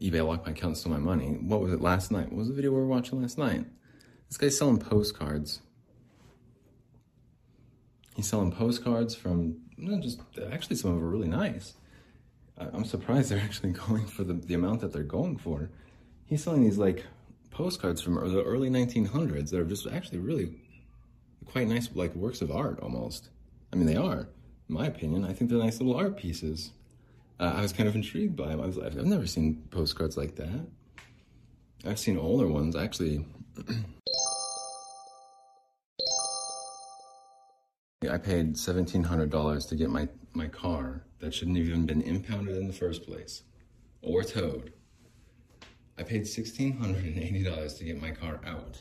eBay 0.01 0.27
lock 0.27 0.47
my 0.47 0.53
account 0.53 0.77
stole 0.77 0.93
my 0.93 0.99
money. 0.99 1.39
What 1.41 1.61
was 1.61 1.73
it 1.73 1.81
last 1.81 2.11
night? 2.11 2.31
What 2.31 2.39
was 2.39 2.49
the 2.49 2.55
video 2.55 2.71
we 2.71 2.79
were 2.79 2.87
watching 2.87 3.21
last 3.21 3.39
night? 3.39 3.67
This 4.29 4.37
guy's 4.37 4.59
selling 4.59 4.79
postcards. 4.79 5.61
He's 8.19 8.27
selling 8.27 8.51
postcards 8.51 9.15
from, 9.15 9.59
just, 10.01 10.21
actually 10.51 10.75
some 10.75 10.91
of 10.91 10.97
them 10.97 11.05
are 11.05 11.09
really 11.09 11.29
nice. 11.29 11.75
I'm 12.59 12.85
surprised 12.85 13.31
they're 13.31 13.39
actually 13.45 13.71
going 13.71 14.07
for 14.07 14.25
the, 14.25 14.33
the 14.33 14.55
amount 14.55 14.81
that 14.81 14.93
they're 14.93 15.05
going 15.05 15.37
for. 15.37 15.71
He's 16.27 16.43
selling 16.43 16.65
these 16.65 16.79
like 16.79 17.07
postcards 17.53 18.01
from 18.03 18.15
the 18.15 18.43
early 18.43 18.71
1900s 18.71 19.51
that 19.51 19.61
are 19.61 19.65
just 19.65 19.87
actually 19.87 20.19
really 20.19 20.51
quite 21.47 21.69
nice, 21.69 21.89
like 21.95 22.13
works 22.17 22.43
of 22.43 22.51
art 22.51 22.81
almost. 22.81 23.29
I 23.73 23.77
mean, 23.77 23.87
they 23.87 23.95
are, 23.95 24.29
in 24.69 24.75
my 24.75 24.87
opinion. 24.87 25.25
I 25.25 25.33
think 25.33 25.49
they're 25.49 25.61
nice 25.61 25.79
little 25.79 25.95
art 25.95 26.17
pieces. 26.17 26.73
Uh, 27.39 27.53
I 27.55 27.63
was 27.63 27.73
kind 27.73 27.89
of 27.89 27.95
intrigued 27.95 28.35
by 28.35 28.49
them. 28.49 28.61
I 28.61 28.67
was, 28.67 28.81
I've 28.81 28.97
never 28.97 29.29
seen 29.29 29.63
postcards 29.71 30.17
like 30.17 30.35
that. 30.35 30.67
I've 31.87 32.01
seen 32.01 32.19
older 32.19 32.49
ones, 32.49 32.75
actually. 32.75 33.25
I 38.03 38.17
paid 38.17 38.55
$1,700 38.55 39.69
to 39.69 39.75
get 39.75 39.91
my, 39.91 40.07
my 40.33 40.47
car 40.47 41.03
that 41.19 41.35
shouldn't 41.35 41.57
have 41.57 41.67
even 41.67 41.85
been 41.85 42.03
impounded 42.03 42.57
in 42.57 42.69
the 42.69 42.73
first 42.73 43.05
place 43.05 43.43
or 44.03 44.23
towed. 44.23 44.73
I 45.99 46.05
paid 46.05 46.23
$1,680 46.23 47.79
to 47.79 47.85
get 47.85 48.01
my 48.01 48.13
car 48.13 48.41
out. 48.47 48.81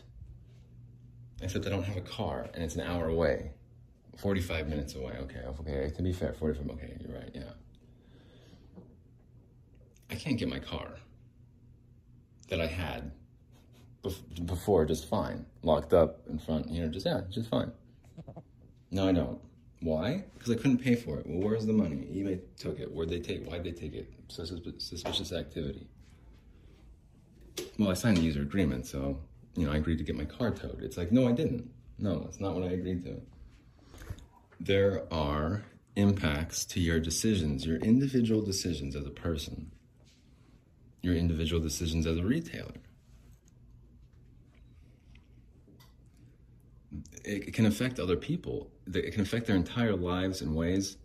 Except 1.42 1.66
I 1.66 1.70
don't 1.70 1.84
have 1.84 1.98
a 1.98 2.02
car 2.02 2.48
and 2.54 2.64
it's 2.64 2.76
an 2.76 2.82
hour 2.82 3.08
away. 3.08 3.54
45 4.18 4.68
minutes 4.68 4.94
away. 4.94 5.14
Okay, 5.22 5.42
okay. 5.62 5.92
To 5.96 6.04
be 6.04 6.14
fair, 6.14 6.34
45. 6.34 6.70
Okay, 6.72 6.98
you're 7.02 7.18
right. 7.18 7.32
Yeah. 7.34 7.54
I 10.12 10.16
can't 10.16 10.38
get 10.38 10.48
my 10.48 10.60
car 10.60 10.94
that 12.50 12.62
I 12.62 12.68
had 12.68 13.12
before 14.46 14.86
just 14.86 15.10
fine, 15.10 15.46
locked 15.64 15.94
up 15.94 16.22
in 16.30 16.38
front. 16.38 16.70
You 16.70 16.84
know, 16.84 16.90
just 16.90 17.06
yeah, 17.06 17.22
just 17.30 17.50
fine. 17.50 17.72
No, 18.92 19.08
I 19.08 19.12
don't. 19.12 19.40
Why? 19.82 20.24
Because 20.34 20.52
I 20.52 20.56
couldn't 20.56 20.80
pay 20.80 20.96
for 20.96 21.20
it. 21.20 21.28
Well, 21.28 21.48
where's 21.48 21.66
the 21.66 21.74
money? 21.74 22.08
eBay 22.12 22.40
took 22.58 22.80
it. 22.80 22.92
Where'd 22.92 23.10
they 23.10 23.20
take? 23.20 23.42
it? 23.42 23.48
Why'd 23.48 23.64
they 23.64 23.72
take 23.72 23.94
it? 23.94 24.12
Suspicious 24.30 25.32
activity. 25.32 25.88
Well, 27.78 27.92
I 27.92 27.94
signed 27.94 28.18
the 28.18 28.22
user 28.22 28.42
agreement, 28.42 28.88
so 28.88 29.20
you 29.56 29.66
know 29.66 29.72
I 29.72 29.78
agreed 29.78 29.98
to 30.00 30.04
get 30.04 30.16
my 30.16 30.26
car 30.26 30.52
towed. 30.52 30.82
It's 30.82 30.98
like, 30.98 31.12
no, 31.12 31.28
I 31.28 31.32
didn't. 31.32 31.70
No, 32.00 32.20
that's 32.20 32.40
not 32.40 32.56
what 32.56 32.64
I 32.64 32.74
agreed 32.74 33.04
to. 33.06 33.22
There 34.60 35.04
are 35.12 35.64
impacts 35.96 36.66
to 36.66 36.80
your 36.80 37.00
decisions, 37.00 37.66
your 37.66 37.78
individual 37.78 38.42
decisions 38.42 38.96
as 38.96 39.06
a 39.06 39.12
person, 39.12 39.72
your 41.02 41.16
individual 41.16 41.62
decisions 41.62 42.06
as 42.08 42.18
a 42.18 42.24
retailer. 42.24 42.74
it 47.28 47.54
can 47.54 47.66
affect 47.66 48.00
other 48.00 48.16
people. 48.16 48.72
It 48.94 49.14
can 49.14 49.22
affect 49.22 49.48
their 49.48 49.56
entire 49.56 49.96
lives 49.96 50.42
in 50.42 50.54
ways 50.54 50.98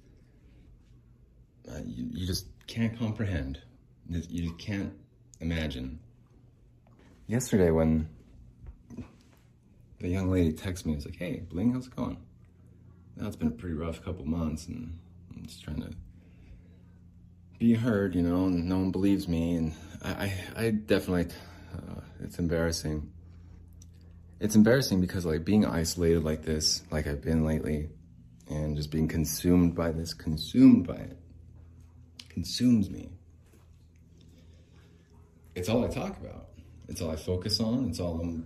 uh, 1.71 1.79
you, 1.85 2.07
you 2.13 2.27
just 2.27 2.47
can't 2.67 2.99
comprehend. 2.99 3.61
You 4.09 4.53
can't 4.55 4.93
imagine. 5.41 6.01
Yesterday, 7.27 7.71
when 7.71 8.09
the 10.01 10.09
young 10.09 10.31
lady 10.31 10.53
texted 10.53 10.87
me, 10.87 10.95
it's 10.95 11.05
like, 11.05 11.17
"Hey, 11.17 11.43
Bling, 11.49 11.73
how's 11.73 11.87
it 11.87 11.97
going?" 11.97 12.19
Now 13.17 13.27
it's 13.27 13.37
been 13.37 13.49
a 13.49 13.53
pretty 13.53 13.75
rough 13.75 14.03
couple 14.05 14.27
months, 14.27 14.67
and 14.67 14.99
I'm 15.35 15.47
just 15.47 15.63
trying 15.63 15.83
to 15.83 15.91
be 17.59 17.75
heard, 17.75 18.15
you 18.15 18.23
know. 18.23 18.47
And 18.47 18.69
no 18.69 18.79
one 18.79 18.91
believes 18.91 19.29
me, 19.29 19.57
and 19.57 19.75
I, 20.03 20.11
I, 20.11 20.65
I 20.65 20.71
definitely, 20.71 21.33
uh, 21.75 22.01
it's 22.21 22.39
embarrassing 22.39 23.12
it's 24.43 24.57
embarrassing 24.57 25.01
because 25.01 25.25
like 25.25 25.45
being 25.45 25.65
isolated 25.65 26.25
like 26.25 26.43
this, 26.43 26.83
like 26.91 27.07
I've 27.07 27.23
been 27.23 27.45
lately, 27.45 27.89
and 28.49 28.77
just 28.77 28.91
being 28.91 29.07
consumed 29.07 29.77
by 29.77 29.93
this, 29.93 30.13
consumed 30.13 30.85
by 30.85 30.97
it, 30.97 31.17
consumes 32.29 32.91
me. 32.91 33.09
It's 35.55 35.69
all 35.69 35.85
I 35.85 35.89
talk 35.89 36.19
about. 36.19 36.49
It's 36.89 37.01
all 37.01 37.13
I 37.13 37.17
focus 37.17 37.61
on. 37.61 37.89
It's 37.89 38.01
all 38.01 38.21
I'm 38.21 38.45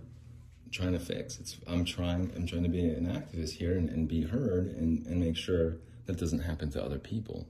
trying 0.71 0.91
to 0.93 0.99
fix. 0.99 1.39
It's 1.39 1.57
I'm 1.65 1.83
trying 1.83 2.31
I'm 2.35 2.45
trying 2.45 2.63
to 2.63 2.69
be 2.69 2.87
an 2.87 3.07
activist 3.07 3.53
here 3.53 3.75
and, 3.75 3.89
and 3.89 4.07
be 4.07 4.21
heard 4.21 4.67
and, 4.67 5.03
and 5.07 5.19
make 5.19 5.35
sure 5.35 5.77
that 6.05 6.17
doesn't 6.17 6.41
happen 6.41 6.69
to 6.71 6.83
other 6.83 6.99
people. 6.99 7.47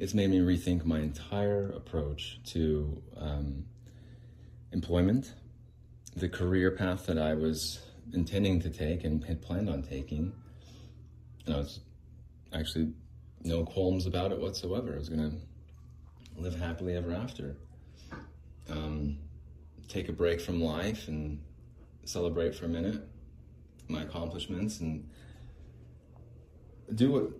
It's 0.00 0.14
made 0.14 0.30
me 0.30 0.40
rethink 0.40 0.84
my 0.84 0.98
entire 0.98 1.70
approach 1.70 2.40
to 2.46 3.00
um, 3.16 3.66
employment 4.72 5.32
the 6.16 6.28
career 6.28 6.70
path 6.70 7.06
that 7.06 7.18
I 7.18 7.34
was 7.34 7.80
intending 8.12 8.60
to 8.60 8.70
take 8.70 9.04
and 9.04 9.22
had 9.22 9.42
planned 9.42 9.68
on 9.68 9.82
taking. 9.82 10.32
And 11.44 11.54
I 11.54 11.58
was 11.58 11.80
actually 12.52 12.92
no 13.44 13.64
qualms 13.64 14.06
about 14.06 14.32
it 14.32 14.40
whatsoever. 14.40 14.94
I 14.94 14.98
was 14.98 15.08
going 15.08 15.30
to 15.30 16.40
live 16.40 16.58
happily 16.58 16.96
ever 16.96 17.12
after. 17.12 17.56
Um, 18.70 19.18
take 19.88 20.08
a 20.08 20.12
break 20.12 20.40
from 20.40 20.60
life 20.60 21.08
and 21.08 21.40
celebrate 22.04 22.54
for 22.54 22.64
a 22.64 22.68
minute 22.68 23.06
my 23.88 24.02
accomplishments 24.02 24.80
and 24.80 25.08
do 26.94 27.12
what 27.12 27.30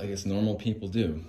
I 0.00 0.06
guess 0.06 0.24
normal 0.24 0.54
people 0.54 0.88
do. 0.88 1.24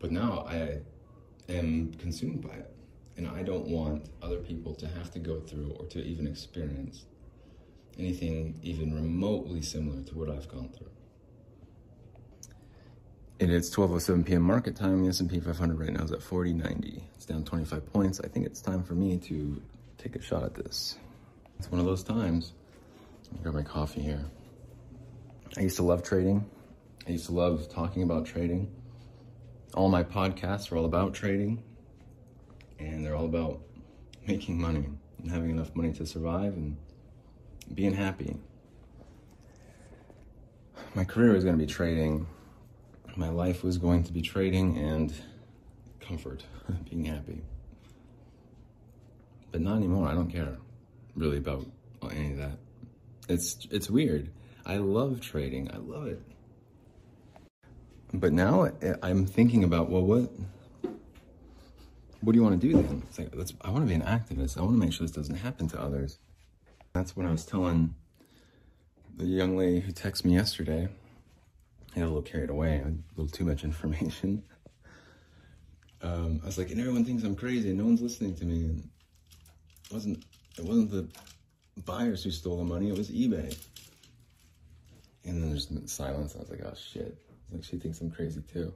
But 0.00 0.10
now 0.10 0.46
I 0.48 0.80
am 1.48 1.92
consumed 1.98 2.42
by 2.42 2.54
it. 2.54 2.74
And 3.16 3.28
I 3.28 3.42
don't 3.42 3.66
want 3.66 4.08
other 4.22 4.38
people 4.38 4.74
to 4.76 4.88
have 4.88 5.10
to 5.12 5.18
go 5.18 5.40
through 5.40 5.76
or 5.78 5.84
to 5.86 6.02
even 6.02 6.26
experience 6.26 7.04
anything 7.98 8.58
even 8.62 8.94
remotely 8.94 9.60
similar 9.60 10.02
to 10.02 10.14
what 10.18 10.30
I've 10.30 10.48
gone 10.48 10.70
through. 10.70 10.88
It 13.38 13.50
is 13.50 13.74
12:07 13.74 14.24
p.m. 14.26 14.42
market 14.42 14.74
time. 14.74 15.02
The 15.02 15.10
S&P 15.10 15.40
500 15.40 15.78
right 15.78 15.92
now 15.92 16.04
is 16.04 16.12
at 16.12 16.20
40.90. 16.20 17.02
It's 17.14 17.26
down 17.26 17.44
25 17.44 17.92
points. 17.92 18.20
I 18.20 18.28
think 18.28 18.46
it's 18.46 18.60
time 18.60 18.82
for 18.82 18.94
me 18.94 19.18
to 19.18 19.60
take 19.98 20.16
a 20.16 20.22
shot 20.22 20.42
at 20.42 20.54
this. 20.54 20.96
It's 21.58 21.70
one 21.70 21.80
of 21.80 21.86
those 21.86 22.02
times. 22.02 22.52
Me 23.32 23.38
grab 23.42 23.54
my 23.54 23.62
coffee 23.62 24.00
here. 24.00 24.24
I 25.56 25.60
used 25.60 25.76
to 25.76 25.82
love 25.82 26.02
trading. 26.02 26.44
I 27.06 27.12
used 27.12 27.26
to 27.26 27.32
love 27.32 27.68
talking 27.68 28.02
about 28.02 28.24
trading 28.24 28.70
all 29.74 29.88
my 29.88 30.02
podcasts 30.02 30.72
are 30.72 30.76
all 30.76 30.84
about 30.84 31.14
trading 31.14 31.62
and 32.78 33.04
they're 33.04 33.14
all 33.14 33.26
about 33.26 33.60
making 34.26 34.60
money 34.60 34.86
and 35.18 35.30
having 35.30 35.50
enough 35.50 35.74
money 35.76 35.92
to 35.92 36.06
survive 36.06 36.54
and 36.54 36.76
being 37.74 37.94
happy. 37.94 38.36
My 40.94 41.04
career 41.04 41.32
was 41.32 41.44
going 41.44 41.56
to 41.56 41.64
be 41.64 41.70
trading. 41.70 42.26
My 43.16 43.28
life 43.28 43.62
was 43.62 43.78
going 43.78 44.04
to 44.04 44.12
be 44.12 44.22
trading 44.22 44.78
and 44.78 45.12
comfort, 46.00 46.44
being 46.90 47.04
happy. 47.04 47.42
But 49.52 49.60
not 49.60 49.76
anymore. 49.76 50.08
I 50.08 50.14
don't 50.14 50.30
care 50.30 50.56
really 51.14 51.36
about 51.36 51.66
any 52.10 52.32
of 52.32 52.38
that. 52.38 52.58
It's 53.28 53.66
it's 53.70 53.90
weird. 53.90 54.30
I 54.64 54.78
love 54.78 55.20
trading. 55.20 55.70
I 55.72 55.78
love 55.78 56.06
it 56.06 56.22
but 58.12 58.32
now 58.32 58.70
I'm 59.02 59.26
thinking 59.26 59.64
about, 59.64 59.90
well, 59.90 60.02
what, 60.02 60.30
what 62.20 62.32
do 62.32 62.38
you 62.38 62.42
want 62.42 62.60
to 62.60 62.66
do 62.66 62.74
then? 62.74 63.02
It's 63.08 63.18
like, 63.18 63.32
I 63.62 63.70
want 63.70 63.84
to 63.84 63.88
be 63.88 63.94
an 63.94 64.02
activist. 64.02 64.58
I 64.58 64.62
want 64.62 64.74
to 64.74 64.78
make 64.78 64.92
sure 64.92 65.06
this 65.06 65.14
doesn't 65.14 65.36
happen 65.36 65.68
to 65.68 65.80
others. 65.80 66.18
That's 66.92 67.16
what 67.16 67.26
I 67.26 67.30
was 67.30 67.46
telling 67.46 67.94
the 69.16 69.26
young 69.26 69.56
lady 69.56 69.80
who 69.80 69.92
texted 69.92 70.24
me 70.24 70.34
yesterday. 70.34 70.88
I 71.94 71.98
got 71.98 72.04
a 72.04 72.06
little 72.06 72.22
carried 72.22 72.50
away, 72.50 72.82
a 72.84 72.92
little 73.16 73.30
too 73.30 73.44
much 73.44 73.64
information. 73.64 74.42
Um, 76.02 76.40
I 76.42 76.46
was 76.46 76.56
like, 76.56 76.70
and 76.70 76.80
everyone 76.80 77.04
thinks 77.04 77.24
I'm 77.24 77.36
crazy, 77.36 77.68
and 77.68 77.78
no 77.78 77.84
one's 77.84 78.00
listening 78.00 78.34
to 78.36 78.46
me. 78.46 78.64
And 78.64 78.88
it 79.84 79.92
wasn't 79.92 80.24
it 80.56 80.64
wasn't 80.64 80.90
the 80.90 81.06
buyers 81.84 82.24
who 82.24 82.30
stole 82.30 82.56
the 82.56 82.64
money; 82.64 82.88
it 82.88 82.96
was 82.96 83.10
eBay. 83.10 83.54
And 85.26 85.42
then 85.42 85.50
there's 85.50 85.68
silence. 85.92 86.34
I 86.34 86.38
was 86.38 86.48
like, 86.48 86.62
oh 86.64 86.72
shit. 86.74 87.18
Like 87.52 87.64
she 87.64 87.78
thinks 87.78 88.00
I'm 88.00 88.10
crazy 88.10 88.42
too. 88.42 88.74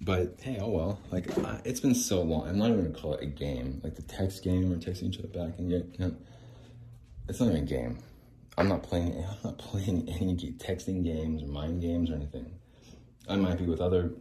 But 0.00 0.36
hey, 0.40 0.58
oh 0.60 0.68
well. 0.68 1.00
Like 1.10 1.26
it's 1.64 1.80
been 1.80 1.94
so 1.94 2.22
long. 2.22 2.48
I'm 2.48 2.58
not 2.58 2.70
even 2.70 2.84
gonna 2.84 2.98
call 2.98 3.14
it 3.14 3.22
a 3.22 3.26
game. 3.26 3.80
Like 3.84 3.96
the 3.96 4.02
text 4.02 4.42
game 4.42 4.72
or 4.72 4.76
texting 4.76 5.04
each 5.04 5.18
other 5.18 5.28
back 5.28 5.58
and 5.58 5.68
get. 5.70 5.86
You 5.98 6.06
know, 6.06 6.16
it's 7.28 7.40
not 7.40 7.50
even 7.50 7.62
a 7.62 7.66
game. 7.66 7.98
I'm 8.56 8.68
not 8.68 8.82
playing. 8.82 9.24
I'm 9.28 9.38
not 9.44 9.58
playing 9.58 10.08
any 10.08 10.34
texting 10.34 11.04
games 11.04 11.42
or 11.42 11.46
mind 11.46 11.80
games 11.80 12.10
or 12.10 12.14
anything. 12.14 12.50
I 13.28 13.36
might 13.36 13.58
be 13.58 13.66
with 13.66 13.80
other 13.80 14.12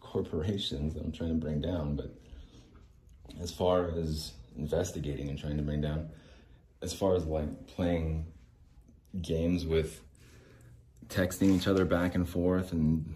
corporations 0.00 0.94
that 0.94 1.04
I'm 1.04 1.12
trying 1.12 1.30
to 1.30 1.36
bring 1.36 1.60
down, 1.60 1.96
but 1.96 2.14
as 3.40 3.50
far 3.50 3.88
as 3.88 4.32
investigating 4.56 5.28
and 5.28 5.38
trying 5.38 5.56
to 5.56 5.62
bring 5.62 5.80
down, 5.80 6.10
as 6.82 6.92
far 6.92 7.14
as 7.16 7.24
like 7.24 7.66
playing 7.66 8.26
games 9.20 9.64
with 9.64 10.00
texting 11.14 11.54
each 11.54 11.68
other 11.68 11.84
back 11.84 12.16
and 12.16 12.28
forth 12.28 12.72
and 12.72 13.14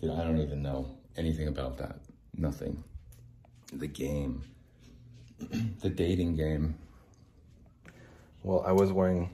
dude, 0.00 0.10
I 0.10 0.22
don't 0.22 0.40
even 0.40 0.62
know 0.62 0.90
anything 1.16 1.48
about 1.48 1.78
that. 1.78 1.96
Nothing. 2.36 2.84
The 3.72 3.86
game. 3.86 4.42
the 5.80 5.88
dating 5.88 6.36
game. 6.36 6.74
Well, 8.42 8.62
I 8.66 8.72
was 8.72 8.92
wearing 8.92 9.30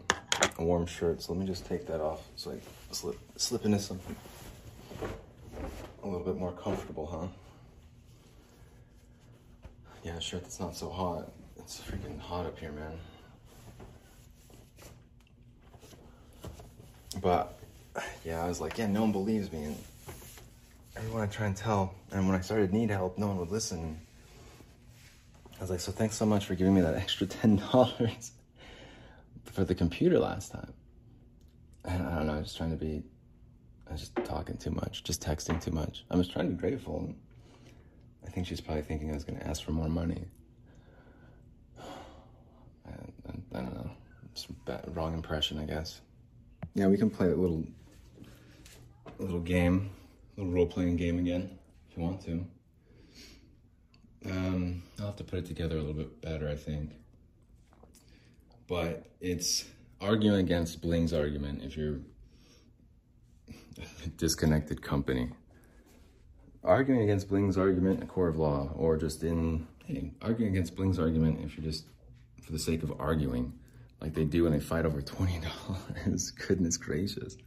a 0.58 0.64
warm 0.64 0.86
shirt, 0.86 1.20
so 1.20 1.32
let 1.32 1.40
me 1.40 1.46
just 1.46 1.66
take 1.66 1.86
that 1.88 2.00
off 2.00 2.22
so 2.36 2.52
I 2.52 2.94
slip 2.94 3.18
slip 3.36 3.64
into 3.64 3.80
something 3.80 4.14
a 6.04 6.06
little 6.06 6.24
bit 6.24 6.36
more 6.36 6.52
comfortable, 6.52 7.06
huh? 7.06 7.26
Yeah, 10.04 10.16
a 10.16 10.20
shirt 10.20 10.42
that's 10.42 10.60
not 10.60 10.76
so 10.76 10.90
hot. 10.90 11.32
It's 11.56 11.80
freaking 11.80 12.20
hot 12.20 12.46
up 12.46 12.58
here, 12.58 12.72
man. 12.72 12.98
But 17.24 17.58
yeah, 18.22 18.44
I 18.44 18.48
was 18.48 18.60
like, 18.60 18.76
yeah, 18.76 18.86
no 18.86 19.00
one 19.00 19.10
believes 19.10 19.50
me. 19.50 19.64
And 19.64 19.76
everyone 20.94 21.22
I 21.22 21.26
try 21.26 21.46
and 21.46 21.56
tell, 21.56 21.94
and 22.12 22.28
when 22.28 22.36
I 22.36 22.42
started 22.42 22.70
need 22.70 22.90
help, 22.90 23.16
no 23.16 23.28
one 23.28 23.38
would 23.38 23.50
listen. 23.50 23.98
I 25.56 25.60
was 25.62 25.70
like, 25.70 25.80
so 25.80 25.90
thanks 25.90 26.16
so 26.16 26.26
much 26.26 26.44
for 26.44 26.54
giving 26.54 26.74
me 26.74 26.82
that 26.82 26.94
extra 26.94 27.26
ten 27.40 27.56
dollars 27.56 28.32
for 29.44 29.64
the 29.64 29.74
computer 29.74 30.18
last 30.18 30.52
time. 30.52 30.74
And 31.86 32.06
I 32.06 32.16
don't 32.16 32.26
know, 32.26 32.34
I 32.34 32.36
was 32.36 32.48
just 32.48 32.58
trying 32.58 32.72
to 32.72 32.76
be, 32.76 33.02
I 33.88 33.92
was 33.92 34.00
just 34.00 34.16
talking 34.26 34.58
too 34.58 34.72
much, 34.72 35.02
just 35.02 35.22
texting 35.22 35.62
too 35.62 35.70
much. 35.70 36.04
I 36.10 36.16
was 36.16 36.28
trying 36.28 36.50
to 36.50 36.54
be 36.54 36.60
grateful. 36.60 37.14
I 38.26 38.28
think 38.28 38.46
she's 38.46 38.60
probably 38.60 38.82
thinking 38.82 39.10
I 39.10 39.14
was 39.14 39.24
going 39.24 39.38
to 39.38 39.46
ask 39.46 39.64
for 39.64 39.72
more 39.72 39.88
money. 39.88 40.26
I, 41.80 42.90
I, 42.90 43.32
I 43.54 43.60
don't 43.60 43.74
know. 43.74 43.90
It's 44.30 44.46
wrong 44.88 45.14
impression, 45.14 45.58
I 45.58 45.64
guess. 45.64 46.02
Yeah, 46.74 46.88
we 46.88 46.96
can 46.96 47.08
play 47.08 47.28
a 47.28 47.36
little, 47.36 47.64
a 49.20 49.22
little 49.22 49.40
game, 49.40 49.90
a 50.36 50.40
little 50.40 50.52
role-playing 50.52 50.96
game 50.96 51.20
again, 51.20 51.56
if 51.88 51.96
you 51.96 52.02
want 52.02 52.20
to. 52.22 52.44
Um, 54.28 54.82
I'll 54.98 55.06
have 55.06 55.16
to 55.16 55.24
put 55.24 55.38
it 55.38 55.46
together 55.46 55.76
a 55.76 55.80
little 55.80 55.94
bit 55.94 56.20
better, 56.20 56.48
I 56.48 56.56
think. 56.56 56.90
But 58.66 59.06
it's 59.20 59.64
arguing 60.00 60.40
against 60.40 60.80
Bling's 60.80 61.12
argument 61.12 61.62
if 61.62 61.76
you're 61.76 62.00
a 64.04 64.08
disconnected 64.16 64.82
company. 64.82 65.30
Arguing 66.64 67.02
against 67.02 67.28
Bling's 67.28 67.56
argument 67.56 67.98
in 67.98 68.02
a 68.02 68.06
court 68.06 68.30
of 68.30 68.38
law, 68.38 68.70
or 68.74 68.96
just 68.96 69.22
in, 69.22 69.68
hey, 69.84 70.10
arguing 70.22 70.50
against 70.50 70.74
Bling's 70.74 70.98
argument 70.98 71.38
if 71.44 71.56
you're 71.56 71.64
just 71.64 71.84
for 72.42 72.50
the 72.50 72.58
sake 72.58 72.82
of 72.82 72.92
arguing, 72.98 73.52
like 74.04 74.12
they 74.12 74.26
do 74.26 74.44
when 74.44 74.52
they 74.52 74.60
fight 74.60 74.84
over 74.84 75.00
$20. 75.00 76.36
Goodness 76.46 76.76
gracious. 76.76 77.38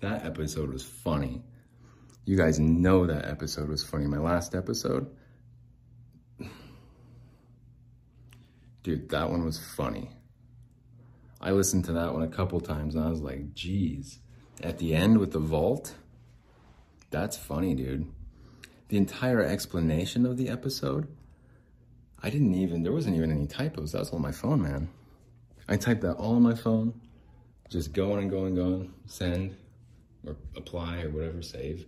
That 0.00 0.24
episode 0.24 0.72
was 0.72 0.84
funny. 0.84 1.42
You 2.24 2.36
guys 2.36 2.60
know 2.60 3.04
that 3.06 3.24
episode 3.24 3.68
was 3.68 3.82
funny. 3.82 4.06
My 4.06 4.18
last 4.18 4.54
episode, 4.54 5.10
dude, 8.84 9.08
that 9.08 9.28
one 9.28 9.44
was 9.44 9.58
funny. 9.58 10.10
I 11.40 11.50
listened 11.50 11.86
to 11.86 11.92
that 11.94 12.14
one 12.14 12.22
a 12.22 12.28
couple 12.28 12.60
times 12.60 12.94
and 12.94 13.04
I 13.04 13.10
was 13.10 13.20
like, 13.20 13.52
geez. 13.52 14.20
At 14.62 14.78
the 14.78 14.94
end 14.94 15.18
with 15.18 15.32
the 15.32 15.40
vault, 15.40 15.96
that's 17.10 17.36
funny, 17.36 17.74
dude. 17.74 18.06
The 18.86 18.98
entire 18.98 19.42
explanation 19.42 20.26
of 20.26 20.36
the 20.36 20.48
episode, 20.48 21.08
I 22.22 22.30
didn't 22.30 22.54
even, 22.54 22.84
there 22.84 22.92
wasn't 22.92 23.16
even 23.16 23.32
any 23.32 23.48
typos. 23.48 23.90
That 23.90 23.98
was 23.98 24.12
on 24.12 24.22
my 24.22 24.30
phone, 24.30 24.62
man. 24.62 24.90
I 25.68 25.76
typed 25.76 26.00
that 26.00 26.14
all 26.14 26.36
on 26.36 26.42
my 26.42 26.54
phone, 26.54 26.98
just 27.68 27.92
going 27.92 28.20
and 28.20 28.30
going, 28.30 28.46
and 28.48 28.56
going, 28.56 28.94
send 29.06 29.56
or 30.26 30.36
apply 30.56 31.02
or 31.02 31.10
whatever, 31.10 31.42
save. 31.42 31.86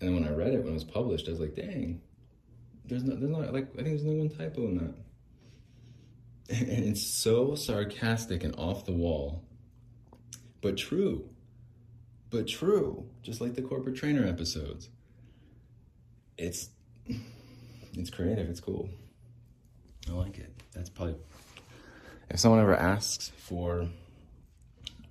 And 0.00 0.08
then 0.08 0.14
when 0.14 0.24
I 0.24 0.34
read 0.34 0.54
it, 0.54 0.60
when 0.60 0.68
it 0.68 0.74
was 0.74 0.84
published, 0.84 1.26
I 1.28 1.32
was 1.32 1.40
like, 1.40 1.56
dang, 1.56 2.00
there's 2.84 3.04
not, 3.04 3.20
there's 3.20 3.30
not, 3.30 3.52
like, 3.52 3.68
I 3.72 3.82
think 3.82 3.88
there's 3.88 4.04
only 4.04 4.18
one 4.18 4.30
typo 4.30 4.62
in 4.62 4.76
that. 4.78 4.94
And 6.50 6.84
it's 6.84 7.02
so 7.02 7.54
sarcastic 7.54 8.44
and 8.44 8.54
off 8.56 8.84
the 8.84 8.92
wall, 8.92 9.42
but 10.60 10.76
true. 10.76 11.30
But 12.30 12.46
true, 12.46 13.06
just 13.22 13.40
like 13.40 13.54
the 13.54 13.62
corporate 13.62 13.96
trainer 13.96 14.26
episodes. 14.26 14.88
It's 16.36 16.68
it's 17.94 18.10
creative, 18.10 18.50
it's 18.50 18.60
cool. 18.60 18.88
I 20.08 20.12
like 20.12 20.38
it. 20.38 20.52
That's 20.74 20.90
probably 20.90 21.14
if 22.32 22.40
someone 22.40 22.60
ever 22.60 22.74
asks 22.74 23.30
for 23.36 23.88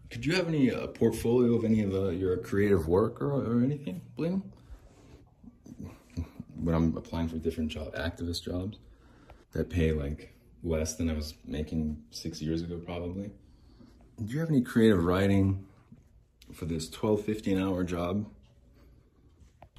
could 0.09 0.25
you 0.25 0.35
have 0.35 0.49
any 0.49 0.69
uh, 0.69 0.87
portfolio 0.87 1.55
of 1.55 1.63
any 1.63 1.83
of 1.83 1.93
uh, 1.93 2.09
your 2.09 2.35
creative 2.35 2.89
work 2.89 3.21
or, 3.21 3.31
or 3.31 3.63
anything, 3.63 4.01
Bling? 4.17 4.43
When 6.55 6.75
I'm 6.75 6.97
applying 6.97 7.29
for 7.29 7.37
different 7.37 7.69
job, 7.69 7.95
activist 7.95 8.43
jobs 8.43 8.77
that 9.53 9.69
pay 9.69 9.93
like 9.93 10.35
less 10.63 10.95
than 10.95 11.09
I 11.09 11.13
was 11.13 11.35
making 11.45 12.03
six 12.09 12.41
years 12.41 12.61
ago, 12.61 12.77
probably. 12.77 13.31
Do 14.21 14.33
you 14.33 14.39
have 14.41 14.49
any 14.49 14.61
creative 14.61 15.05
writing 15.05 15.65
for 16.51 16.65
this 16.65 16.89
12, 16.89 17.23
15 17.23 17.57
hour 17.57 17.85
job? 17.85 18.29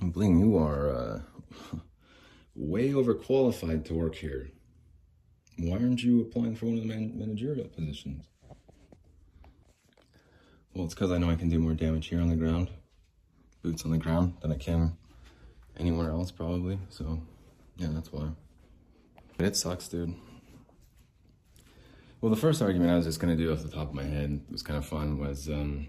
Bling, 0.01 0.39
you 0.39 0.57
are 0.57 0.91
uh, 0.91 1.21
way 2.55 2.93
overqualified 2.93 3.85
to 3.85 3.95
work 3.95 4.15
here. 4.15 4.51
Why 5.59 5.77
aren't 5.77 6.03
you 6.03 6.23
applying 6.23 6.57
for 6.57 6.67
one 6.67 6.77
of 6.77 6.83
the 6.83 6.89
man- 6.89 7.19
managerial 7.19 7.69
positions? 7.69 8.27
Well, 10.75 10.87
it's 10.87 10.95
because 10.95 11.11
I 11.11 11.19
know 11.19 11.31
I 11.31 11.35
can 11.35 11.51
do 11.51 11.59
more 11.59 11.75
damage 11.75 12.09
here 12.09 12.21
on 12.21 12.29
the 12.29 12.37
ground, 12.37 12.71
boots 13.63 13.85
on 13.85 13.91
the 13.91 13.99
ground, 13.99 14.35
than 14.41 14.53
I 14.53 14.57
can 14.57 14.97
anywhere 15.79 16.11
else, 16.11 16.31
probably. 16.31 16.79
So, 16.89 17.21
yeah, 17.77 17.89
that's 17.91 18.13
why. 18.13 18.31
But 19.37 19.47
it 19.47 19.57
sucks, 19.57 19.89
dude. 19.89 20.15
Well, 22.21 22.31
the 22.31 22.41
first 22.41 22.63
argument 22.63 22.91
I 22.91 22.97
was 22.97 23.05
just 23.05 23.21
going 23.21 23.37
to 23.37 23.43
do 23.43 23.53
off 23.53 23.63
the 23.63 23.69
top 23.69 23.89
of 23.89 23.95
my 23.95 24.05
head 24.05 24.41
it 24.49 24.53
was 24.53 24.63
kind 24.63 24.79
of 24.79 24.87
fun 24.87 25.19
was, 25.19 25.49
um, 25.49 25.89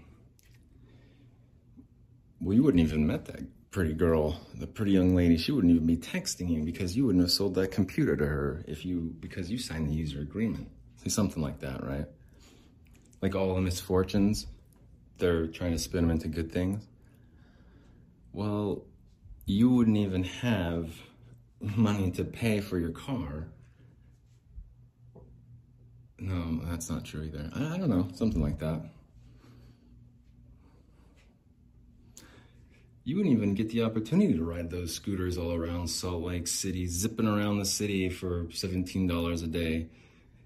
well, 2.40 2.54
you 2.54 2.62
wouldn't 2.62 2.82
even 2.82 3.06
met 3.06 3.24
that 3.26 3.40
pretty 3.74 3.92
girl, 3.92 4.40
the 4.54 4.68
pretty 4.68 4.92
young 4.92 5.16
lady. 5.16 5.36
She 5.36 5.50
wouldn't 5.50 5.74
even 5.74 5.84
be 5.84 5.96
texting 5.96 6.48
you 6.48 6.62
because 6.62 6.96
you 6.96 7.06
wouldn't 7.06 7.24
have 7.24 7.32
sold 7.32 7.56
that 7.56 7.72
computer 7.72 8.16
to 8.16 8.24
her 8.24 8.64
if 8.68 8.84
you, 8.84 9.12
because 9.18 9.50
you 9.50 9.58
signed 9.58 9.90
the 9.90 9.92
user 9.92 10.20
agreement. 10.20 10.68
See, 11.02 11.10
something 11.10 11.42
like 11.42 11.58
that, 11.58 11.82
right? 11.84 12.06
Like 13.20 13.34
all 13.34 13.52
the 13.52 13.60
misfortunes, 13.60 14.46
they're 15.18 15.48
trying 15.48 15.72
to 15.72 15.78
spin 15.80 16.02
them 16.02 16.12
into 16.12 16.28
good 16.28 16.52
things. 16.52 16.86
Well, 18.32 18.84
you 19.44 19.70
wouldn't 19.70 19.96
even 19.96 20.22
have 20.22 20.94
money 21.60 22.12
to 22.12 22.24
pay 22.24 22.60
for 22.60 22.78
your 22.78 22.92
car 22.92 23.48
no, 26.24 26.60
that's 26.64 26.88
not 26.88 27.04
true 27.04 27.24
either. 27.24 27.50
I, 27.54 27.74
I 27.74 27.78
don't 27.78 27.90
know, 27.90 28.08
something 28.14 28.40
like 28.40 28.58
that. 28.60 28.80
You 33.06 33.16
wouldn't 33.16 33.36
even 33.36 33.52
get 33.54 33.68
the 33.68 33.82
opportunity 33.82 34.32
to 34.32 34.42
ride 34.42 34.70
those 34.70 34.94
scooters 34.94 35.36
all 35.36 35.52
around 35.52 35.88
Salt 35.88 36.22
Lake 36.22 36.46
City, 36.46 36.86
zipping 36.86 37.28
around 37.28 37.58
the 37.58 37.66
city 37.66 38.08
for 38.08 38.44
$17 38.44 39.44
a 39.44 39.46
day 39.46 39.88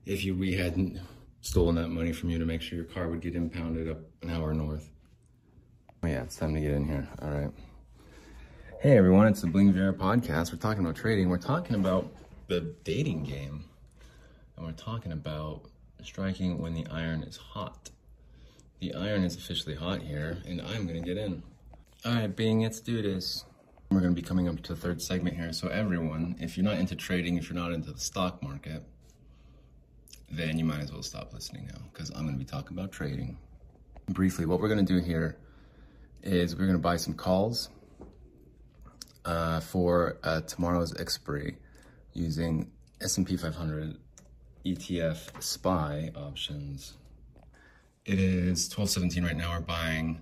if 0.05 0.25
you 0.25 0.35
we 0.35 0.55
hadn't 0.55 0.99
stolen 1.41 1.77
that 1.77 1.87
money 1.87 2.13
from 2.13 2.31
you 2.31 2.39
to 2.41 2.45
make 2.45 2.61
sure 2.61 2.77
your 2.77 2.85
car 2.85 3.09
would 3.09 3.21
get 3.21 3.37
impounded 3.37 3.89
up 3.89 3.99
an 4.23 4.31
hour 4.31 4.53
north. 4.55 4.91
Oh 6.03 6.09
yeah, 6.09 6.25
it's 6.25 6.35
time 6.35 6.53
to 6.53 6.61
get 6.61 6.73
in 6.73 6.85
here. 6.85 7.07
All 7.23 7.31
right. 7.31 7.53
Hey 8.81 8.97
everyone, 8.97 9.29
it's 9.29 9.41
the 9.41 9.47
Bling 9.47 9.73
Viera 9.73 9.97
podcast. 9.97 10.51
We're 10.51 10.59
talking 10.59 10.83
about 10.83 10.97
trading. 10.97 11.29
We're 11.29 11.39
talking 11.39 11.77
about 11.77 12.13
the 12.49 12.75
dating 12.83 13.23
game 13.23 13.67
and 14.57 14.67
we're 14.67 14.73
talking 14.73 15.13
about 15.13 15.63
striking 16.03 16.59
when 16.59 16.75
the 16.75 16.89
iron 16.91 17.23
is 17.23 17.37
hot. 17.37 17.91
The 18.81 18.95
iron 18.95 19.23
is 19.23 19.37
officially 19.37 19.77
hot 19.77 20.03
here, 20.03 20.39
and 20.45 20.61
I'm 20.61 20.89
gonna 20.89 21.01
get 21.01 21.17
in. 21.17 21.45
All 22.05 22.15
right, 22.15 22.35
Bing, 22.35 22.63
let's 22.63 22.79
do 22.79 23.03
this. 23.03 23.45
We're 23.91 24.01
gonna 24.01 24.13
be 24.13 24.23
coming 24.23 24.49
up 24.49 24.63
to 24.63 24.75
the 24.75 24.81
third 24.81 25.03
segment 25.03 25.35
here. 25.35 25.53
So 25.53 25.67
everyone, 25.67 26.37
if 26.39 26.57
you're 26.57 26.63
not 26.63 26.79
into 26.79 26.95
trading, 26.95 27.39
if 27.39 27.51
you're 27.51 27.59
not 27.59 27.73
into 27.73 27.91
the 27.91 27.99
stock 27.99 28.41
market, 28.41 28.85
then 30.31 30.57
you 30.61 30.65
might 30.65 30.79
as 30.79 30.93
well 30.93 31.03
stop 31.03 31.35
listening 31.35 31.67
now, 31.67 31.81
because 31.93 32.11
I'm 32.11 32.25
gonna 32.25 32.39
be 32.39 32.45
talking 32.45 32.79
about 32.79 32.93
trading. 32.93 33.37
Briefly, 34.11 34.47
what 34.47 34.61
we're 34.61 34.69
gonna 34.69 34.85
do 34.85 34.99
here 34.99 35.39
is 36.23 36.55
we're 36.55 36.67
gonna 36.67 36.79
buy 36.79 36.97
some 36.97 37.15
calls 37.15 37.69
uh, 39.25 39.59
for 39.59 40.19
uh, 40.23 40.43
tomorrow's 40.43 40.95
expiry 41.01 41.57
using 42.13 42.71
S&P 43.01 43.37
500 43.37 43.97
ETF 44.65 45.43
SPY 45.43 46.13
options. 46.15 46.95
It 48.05 48.21
is 48.21 48.69
12.17 48.69 49.25
right 49.25 49.37
now. 49.37 49.51
We're 49.51 49.61
buying 49.61 50.21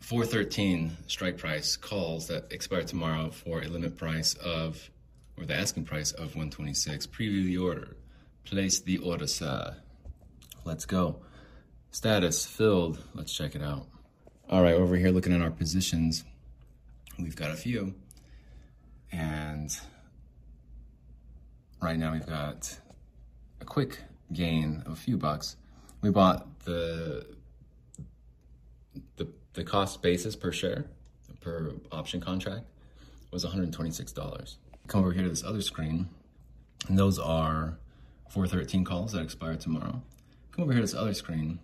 413 0.00 0.96
strike 1.06 1.38
price 1.38 1.76
calls 1.76 2.26
that 2.28 2.50
expire 2.50 2.82
tomorrow 2.82 3.30
for 3.30 3.60
a 3.60 3.68
limit 3.68 3.96
price 3.96 4.34
of, 4.34 4.90
or 5.38 5.44
the 5.44 5.54
asking 5.54 5.84
price 5.84 6.12
of 6.12 6.34
126. 6.34 7.06
Preview 7.06 7.44
the 7.44 7.58
order. 7.58 7.96
Place 8.44 8.80
the 8.80 8.98
order, 8.98 9.26
sir. 9.26 9.76
Let's 10.64 10.86
go. 10.86 11.20
Status 11.90 12.46
filled. 12.46 13.02
Let's 13.14 13.32
check 13.32 13.54
it 13.54 13.62
out. 13.62 13.86
All 14.48 14.62
right, 14.62 14.74
over 14.74 14.96
here 14.96 15.10
looking 15.10 15.32
at 15.32 15.42
our 15.42 15.50
positions, 15.50 16.24
we've 17.18 17.36
got 17.36 17.50
a 17.50 17.56
few. 17.56 17.94
And 19.12 19.70
right 21.82 21.98
now 21.98 22.12
we've 22.12 22.26
got 22.26 22.78
a 23.60 23.64
quick 23.64 24.00
gain 24.32 24.82
of 24.86 24.92
a 24.92 24.96
few 24.96 25.16
bucks. 25.16 25.56
We 26.00 26.10
bought 26.10 26.64
the 26.64 27.26
the 29.54 29.64
cost 29.64 30.02
basis 30.02 30.36
per 30.36 30.52
share 30.52 30.86
per 31.40 31.72
option 31.90 32.20
contract 32.20 32.66
was 33.30 33.44
$126. 33.44 34.56
Come 34.86 35.00
over 35.00 35.12
here 35.12 35.22
to 35.22 35.28
this 35.28 35.44
other 35.44 35.62
screen, 35.62 36.08
and 36.88 36.98
those 36.98 37.18
are 37.18 37.78
413 38.28 38.84
calls 38.84 39.12
that 39.12 39.22
expire 39.22 39.56
tomorrow. 39.56 40.02
Come 40.52 40.64
over 40.64 40.72
here 40.72 40.80
to 40.80 40.86
this 40.86 40.94
other 40.94 41.14
screen. 41.14 41.60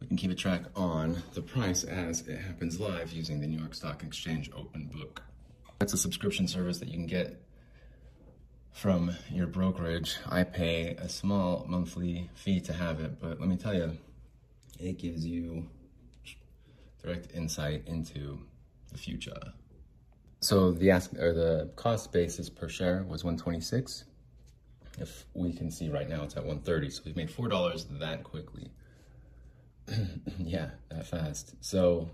We 0.00 0.06
can 0.06 0.16
keep 0.16 0.30
a 0.30 0.34
track 0.34 0.62
on 0.74 1.22
the 1.34 1.42
price 1.42 1.84
as 1.84 2.26
it 2.28 2.38
happens 2.38 2.78
live 2.78 3.12
using 3.12 3.40
the 3.40 3.46
New 3.46 3.58
York 3.58 3.74
Stock 3.74 4.02
Exchange 4.02 4.50
Open 4.54 4.90
Book. 4.92 5.22
That's 5.78 5.94
a 5.94 5.98
subscription 5.98 6.48
service 6.48 6.78
that 6.78 6.88
you 6.88 6.94
can 6.94 7.06
get 7.06 7.40
from 8.72 9.16
your 9.30 9.46
brokerage. 9.46 10.16
I 10.28 10.44
pay 10.44 10.96
a 10.98 11.08
small 11.08 11.64
monthly 11.66 12.30
fee 12.34 12.60
to 12.60 12.72
have 12.74 13.00
it, 13.00 13.20
but 13.20 13.40
let 13.40 13.48
me 13.48 13.56
tell 13.56 13.74
you, 13.74 13.96
it 14.78 14.98
gives 14.98 15.24
you 15.24 15.66
direct 17.06 17.32
insight 17.34 17.82
into 17.86 18.38
the 18.90 18.98
future. 18.98 19.38
So 20.40 20.72
the 20.72 20.90
ask 20.90 21.12
or 21.14 21.32
the 21.32 21.70
cost 21.76 22.12
basis 22.12 22.50
per 22.50 22.68
share 22.68 23.04
was 23.04 23.24
126. 23.24 24.04
If 24.98 25.24
we 25.34 25.52
can 25.52 25.70
see 25.70 25.88
right 25.88 26.08
now, 26.08 26.24
it's 26.24 26.36
at 26.36 26.44
130. 26.44 26.90
So 26.90 27.02
we've 27.04 27.16
made 27.16 27.30
four 27.30 27.48
dollars 27.48 27.86
that 28.00 28.24
quickly. 28.24 28.70
yeah, 30.38 30.70
that 30.90 31.06
fast. 31.06 31.54
So 31.60 32.10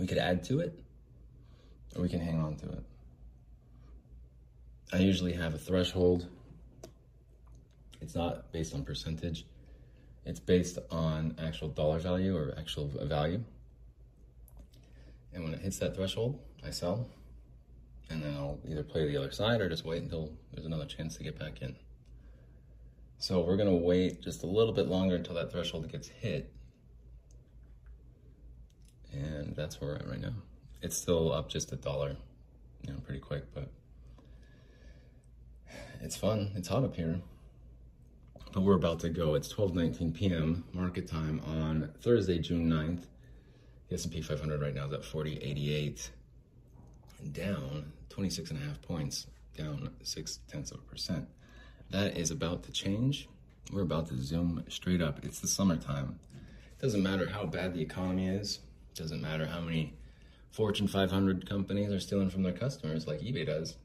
we 0.00 0.06
could 0.06 0.18
add 0.18 0.42
to 0.44 0.60
it, 0.60 0.78
or 1.94 2.02
we 2.02 2.08
can 2.08 2.20
hang 2.20 2.40
on 2.40 2.56
to 2.56 2.66
it. 2.70 2.82
I 4.92 4.98
usually 4.98 5.32
have 5.32 5.54
a 5.54 5.58
threshold. 5.58 6.26
It's 8.00 8.14
not 8.14 8.52
based 8.52 8.74
on 8.74 8.84
percentage. 8.84 9.46
It's 10.24 10.40
based 10.40 10.78
on 10.90 11.36
actual 11.38 11.68
dollar 11.68 11.98
value 11.98 12.36
or 12.36 12.54
actual 12.58 12.88
value. 12.88 13.42
And 15.34 15.44
when 15.44 15.54
it 15.54 15.60
hits 15.60 15.78
that 15.78 15.96
threshold, 15.96 16.40
I 16.64 16.70
sell. 16.70 17.08
And 18.10 18.22
then 18.22 18.34
I'll 18.34 18.58
either 18.68 18.82
play 18.82 19.06
the 19.06 19.16
other 19.16 19.30
side 19.30 19.60
or 19.60 19.68
just 19.68 19.84
wait 19.84 20.02
until 20.02 20.32
there's 20.52 20.66
another 20.66 20.84
chance 20.84 21.16
to 21.16 21.24
get 21.24 21.38
back 21.38 21.62
in. 21.62 21.76
So 23.18 23.40
we're 23.40 23.56
gonna 23.56 23.74
wait 23.74 24.20
just 24.20 24.42
a 24.42 24.46
little 24.46 24.72
bit 24.72 24.88
longer 24.88 25.16
until 25.16 25.34
that 25.36 25.50
threshold 25.50 25.90
gets 25.90 26.08
hit. 26.08 26.52
And 29.12 29.54
that's 29.54 29.80
where 29.80 29.92
we're 29.92 29.96
at 29.96 30.08
right 30.08 30.20
now. 30.20 30.34
It's 30.82 30.96
still 30.96 31.32
up 31.32 31.48
just 31.48 31.72
a 31.72 31.76
dollar, 31.76 32.16
you 32.86 32.92
know, 32.92 32.98
pretty 33.00 33.20
quick, 33.20 33.44
but 33.54 33.70
it's 36.00 36.16
fun. 36.16 36.50
It's 36.56 36.68
hot 36.68 36.84
up 36.84 36.96
here. 36.96 37.20
But 38.52 38.62
we're 38.62 38.74
about 38.74 39.00
to 39.00 39.08
go. 39.08 39.34
It's 39.34 39.52
12:19 39.52 40.12
p.m. 40.12 40.64
market 40.72 41.06
time 41.06 41.40
on 41.46 41.92
Thursday, 42.00 42.38
June 42.38 42.68
9th. 42.68 43.06
The 43.92 43.98
S&P 43.98 44.22
500 44.22 44.62
right 44.62 44.74
now 44.74 44.86
is 44.86 44.92
at 44.94 45.02
40.88, 45.02 46.08
down 47.30 47.92
26 48.08 48.50
and 48.50 48.58
a 48.58 48.64
half 48.64 48.80
points, 48.80 49.26
down 49.54 49.90
six 50.02 50.38
tenths 50.48 50.70
of 50.70 50.78
a 50.78 50.82
percent. 50.84 51.28
That 51.90 52.16
is 52.16 52.30
about 52.30 52.62
to 52.62 52.72
change. 52.72 53.28
We're 53.70 53.82
about 53.82 54.08
to 54.08 54.16
zoom 54.16 54.64
straight 54.68 55.02
up. 55.02 55.22
It's 55.26 55.40
the 55.40 55.46
summertime. 55.46 56.18
Doesn't 56.80 57.02
matter 57.02 57.28
how 57.28 57.44
bad 57.44 57.74
the 57.74 57.82
economy 57.82 58.28
is. 58.28 58.60
Doesn't 58.94 59.20
matter 59.20 59.44
how 59.44 59.60
many 59.60 59.92
Fortune 60.52 60.88
500 60.88 61.46
companies 61.46 61.92
are 61.92 62.00
stealing 62.00 62.30
from 62.30 62.44
their 62.44 62.54
customers 62.54 63.06
like 63.06 63.20
eBay 63.20 63.44
does. 63.44 63.76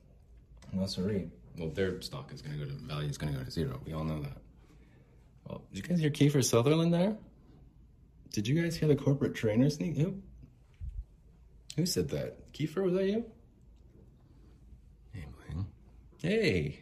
No, 0.71 0.85
sorry 0.85 1.29
well, 1.57 1.67
their 1.71 1.99
stock 2.01 2.31
is 2.31 2.41
going 2.41 2.57
to 2.57 2.65
go 2.65 2.71
to 2.71 2.77
value 2.77 3.09
is 3.09 3.17
going 3.17 3.33
to 3.33 3.39
go 3.39 3.43
to 3.43 3.51
zero. 3.51 3.81
We 3.85 3.91
all 3.91 4.05
know 4.05 4.21
that. 4.21 4.37
Well, 5.45 5.63
did 5.73 5.77
you 5.79 5.83
guys 5.83 5.99
hear 5.99 6.11
Kiefer 6.11 6.45
Sutherland 6.45 6.93
there? 6.93 7.17
Did 8.31 8.47
you 8.47 8.61
guys 8.61 8.75
hear 8.75 8.87
the 8.87 8.95
corporate 8.95 9.35
trainer 9.35 9.69
sneak? 9.69 9.97
Who? 9.97 10.15
Who 11.75 11.85
said 11.85 12.09
that? 12.09 12.51
Kiefer, 12.53 12.83
was 12.83 12.93
that 12.93 13.05
you? 13.05 13.25
Hey, 15.13 15.25
Bling. 15.31 15.65
Hey. 16.21 16.79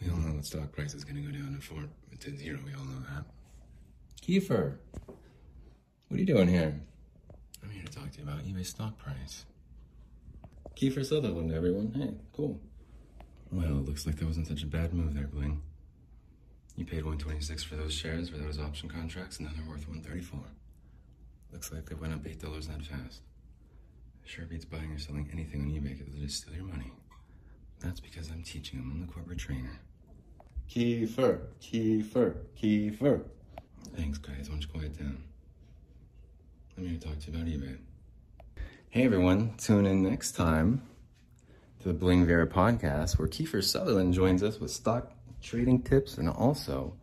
We 0.00 0.10
all 0.10 0.16
know 0.18 0.36
the 0.36 0.42
stock 0.42 0.72
price 0.72 0.94
is 0.94 1.04
going 1.04 1.16
to 1.16 1.22
go 1.22 1.36
down 1.36 1.54
to 1.54 1.60
four 1.60 1.84
to 2.20 2.36
zero. 2.36 2.58
We 2.64 2.74
all 2.74 2.84
know 2.84 3.02
that. 3.14 3.24
Kiefer, 4.20 4.76
what 5.06 6.16
are 6.16 6.18
you 6.18 6.26
doing 6.26 6.48
here? 6.48 6.80
I'm 7.62 7.70
here 7.70 7.84
to 7.84 7.92
talk 7.92 8.10
to 8.12 8.18
you 8.18 8.24
about 8.24 8.44
eBay 8.44 8.64
stock 8.64 8.98
price. 8.98 9.44
Kiefer 10.76 11.04
Sutherland, 11.04 11.52
everyone. 11.52 11.92
Hey, 11.94 12.14
cool. 12.32 12.60
Well, 13.50 13.78
it 13.78 13.84
looks 13.84 14.06
like 14.06 14.16
that 14.16 14.26
wasn't 14.26 14.46
such 14.46 14.62
a 14.62 14.66
bad 14.66 14.94
move 14.94 15.14
there, 15.14 15.26
Bling. 15.26 15.60
You 16.76 16.84
paid 16.86 17.04
126 17.04 17.62
for 17.62 17.76
those 17.76 17.92
shares, 17.92 18.30
for 18.30 18.38
those 18.38 18.58
option 18.58 18.88
contracts, 18.88 19.38
and 19.38 19.46
now 19.46 19.52
they're 19.54 19.68
worth 19.68 19.86
134. 19.86 20.40
Looks 21.52 21.72
like 21.72 21.86
they 21.86 21.94
went 21.94 22.14
up 22.14 22.22
$8 22.22 22.40
that 22.40 22.82
fast. 22.84 23.20
Sure 24.24 24.46
beats 24.46 24.64
buying 24.64 24.90
or 24.90 24.98
selling 24.98 25.28
anything 25.32 25.62
on 25.62 25.68
eBay 25.68 25.98
because 25.98 26.14
they 26.14 26.20
just 26.20 26.42
steal 26.42 26.54
your 26.54 26.64
money. 26.64 26.90
That's 27.80 28.00
because 28.00 28.30
I'm 28.30 28.42
teaching 28.42 28.78
them. 28.78 28.90
I'm 28.94 29.06
the 29.06 29.12
corporate 29.12 29.38
trainer. 29.38 29.80
Kiefer, 30.70 31.40
Kiefer, 31.60 32.36
Kiefer. 32.56 33.24
Thanks, 33.94 34.18
guys. 34.18 34.48
Why 34.48 34.54
don't 34.54 34.62
you 34.62 34.68
quiet 34.68 34.98
down? 34.98 35.22
I'm 36.78 36.86
here 36.86 36.98
to 36.98 37.06
talk 37.06 37.18
to 37.18 37.30
you 37.30 37.36
about 37.36 37.48
eBay. 37.48 37.76
Hey, 38.88 39.04
everyone. 39.04 39.54
Tune 39.58 39.84
in 39.84 40.02
next 40.02 40.32
time 40.32 40.82
to 41.80 41.88
the 41.88 41.94
Bling 41.94 42.26
Viera 42.26 42.46
podcast, 42.46 43.18
where 43.18 43.28
Kiefer 43.28 43.62
Sutherland 43.62 44.14
joins 44.14 44.42
us 44.42 44.58
with 44.58 44.70
stock 44.70 45.12
trading 45.42 45.82
tips 45.82 46.18
and 46.18 46.28
also 46.28 46.94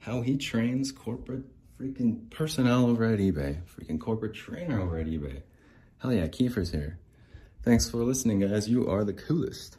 how 0.00 0.20
he 0.20 0.36
trains 0.36 0.92
corporate 0.92 1.44
freaking 1.80 2.30
personnel 2.30 2.86
over 2.86 3.04
at 3.04 3.18
eBay, 3.18 3.58
freaking 3.64 3.98
corporate 3.98 4.34
trainer 4.34 4.80
over 4.80 4.98
at 4.98 5.06
eBay. 5.06 5.42
Hell 5.98 6.12
yeah, 6.12 6.26
Kiefer's 6.26 6.70
here. 6.70 6.98
Thanks 7.62 7.88
for 7.88 7.98
listening, 7.98 8.40
guys. 8.40 8.68
You 8.68 8.88
are 8.88 9.04
the 9.04 9.12
coolest. 9.12 9.77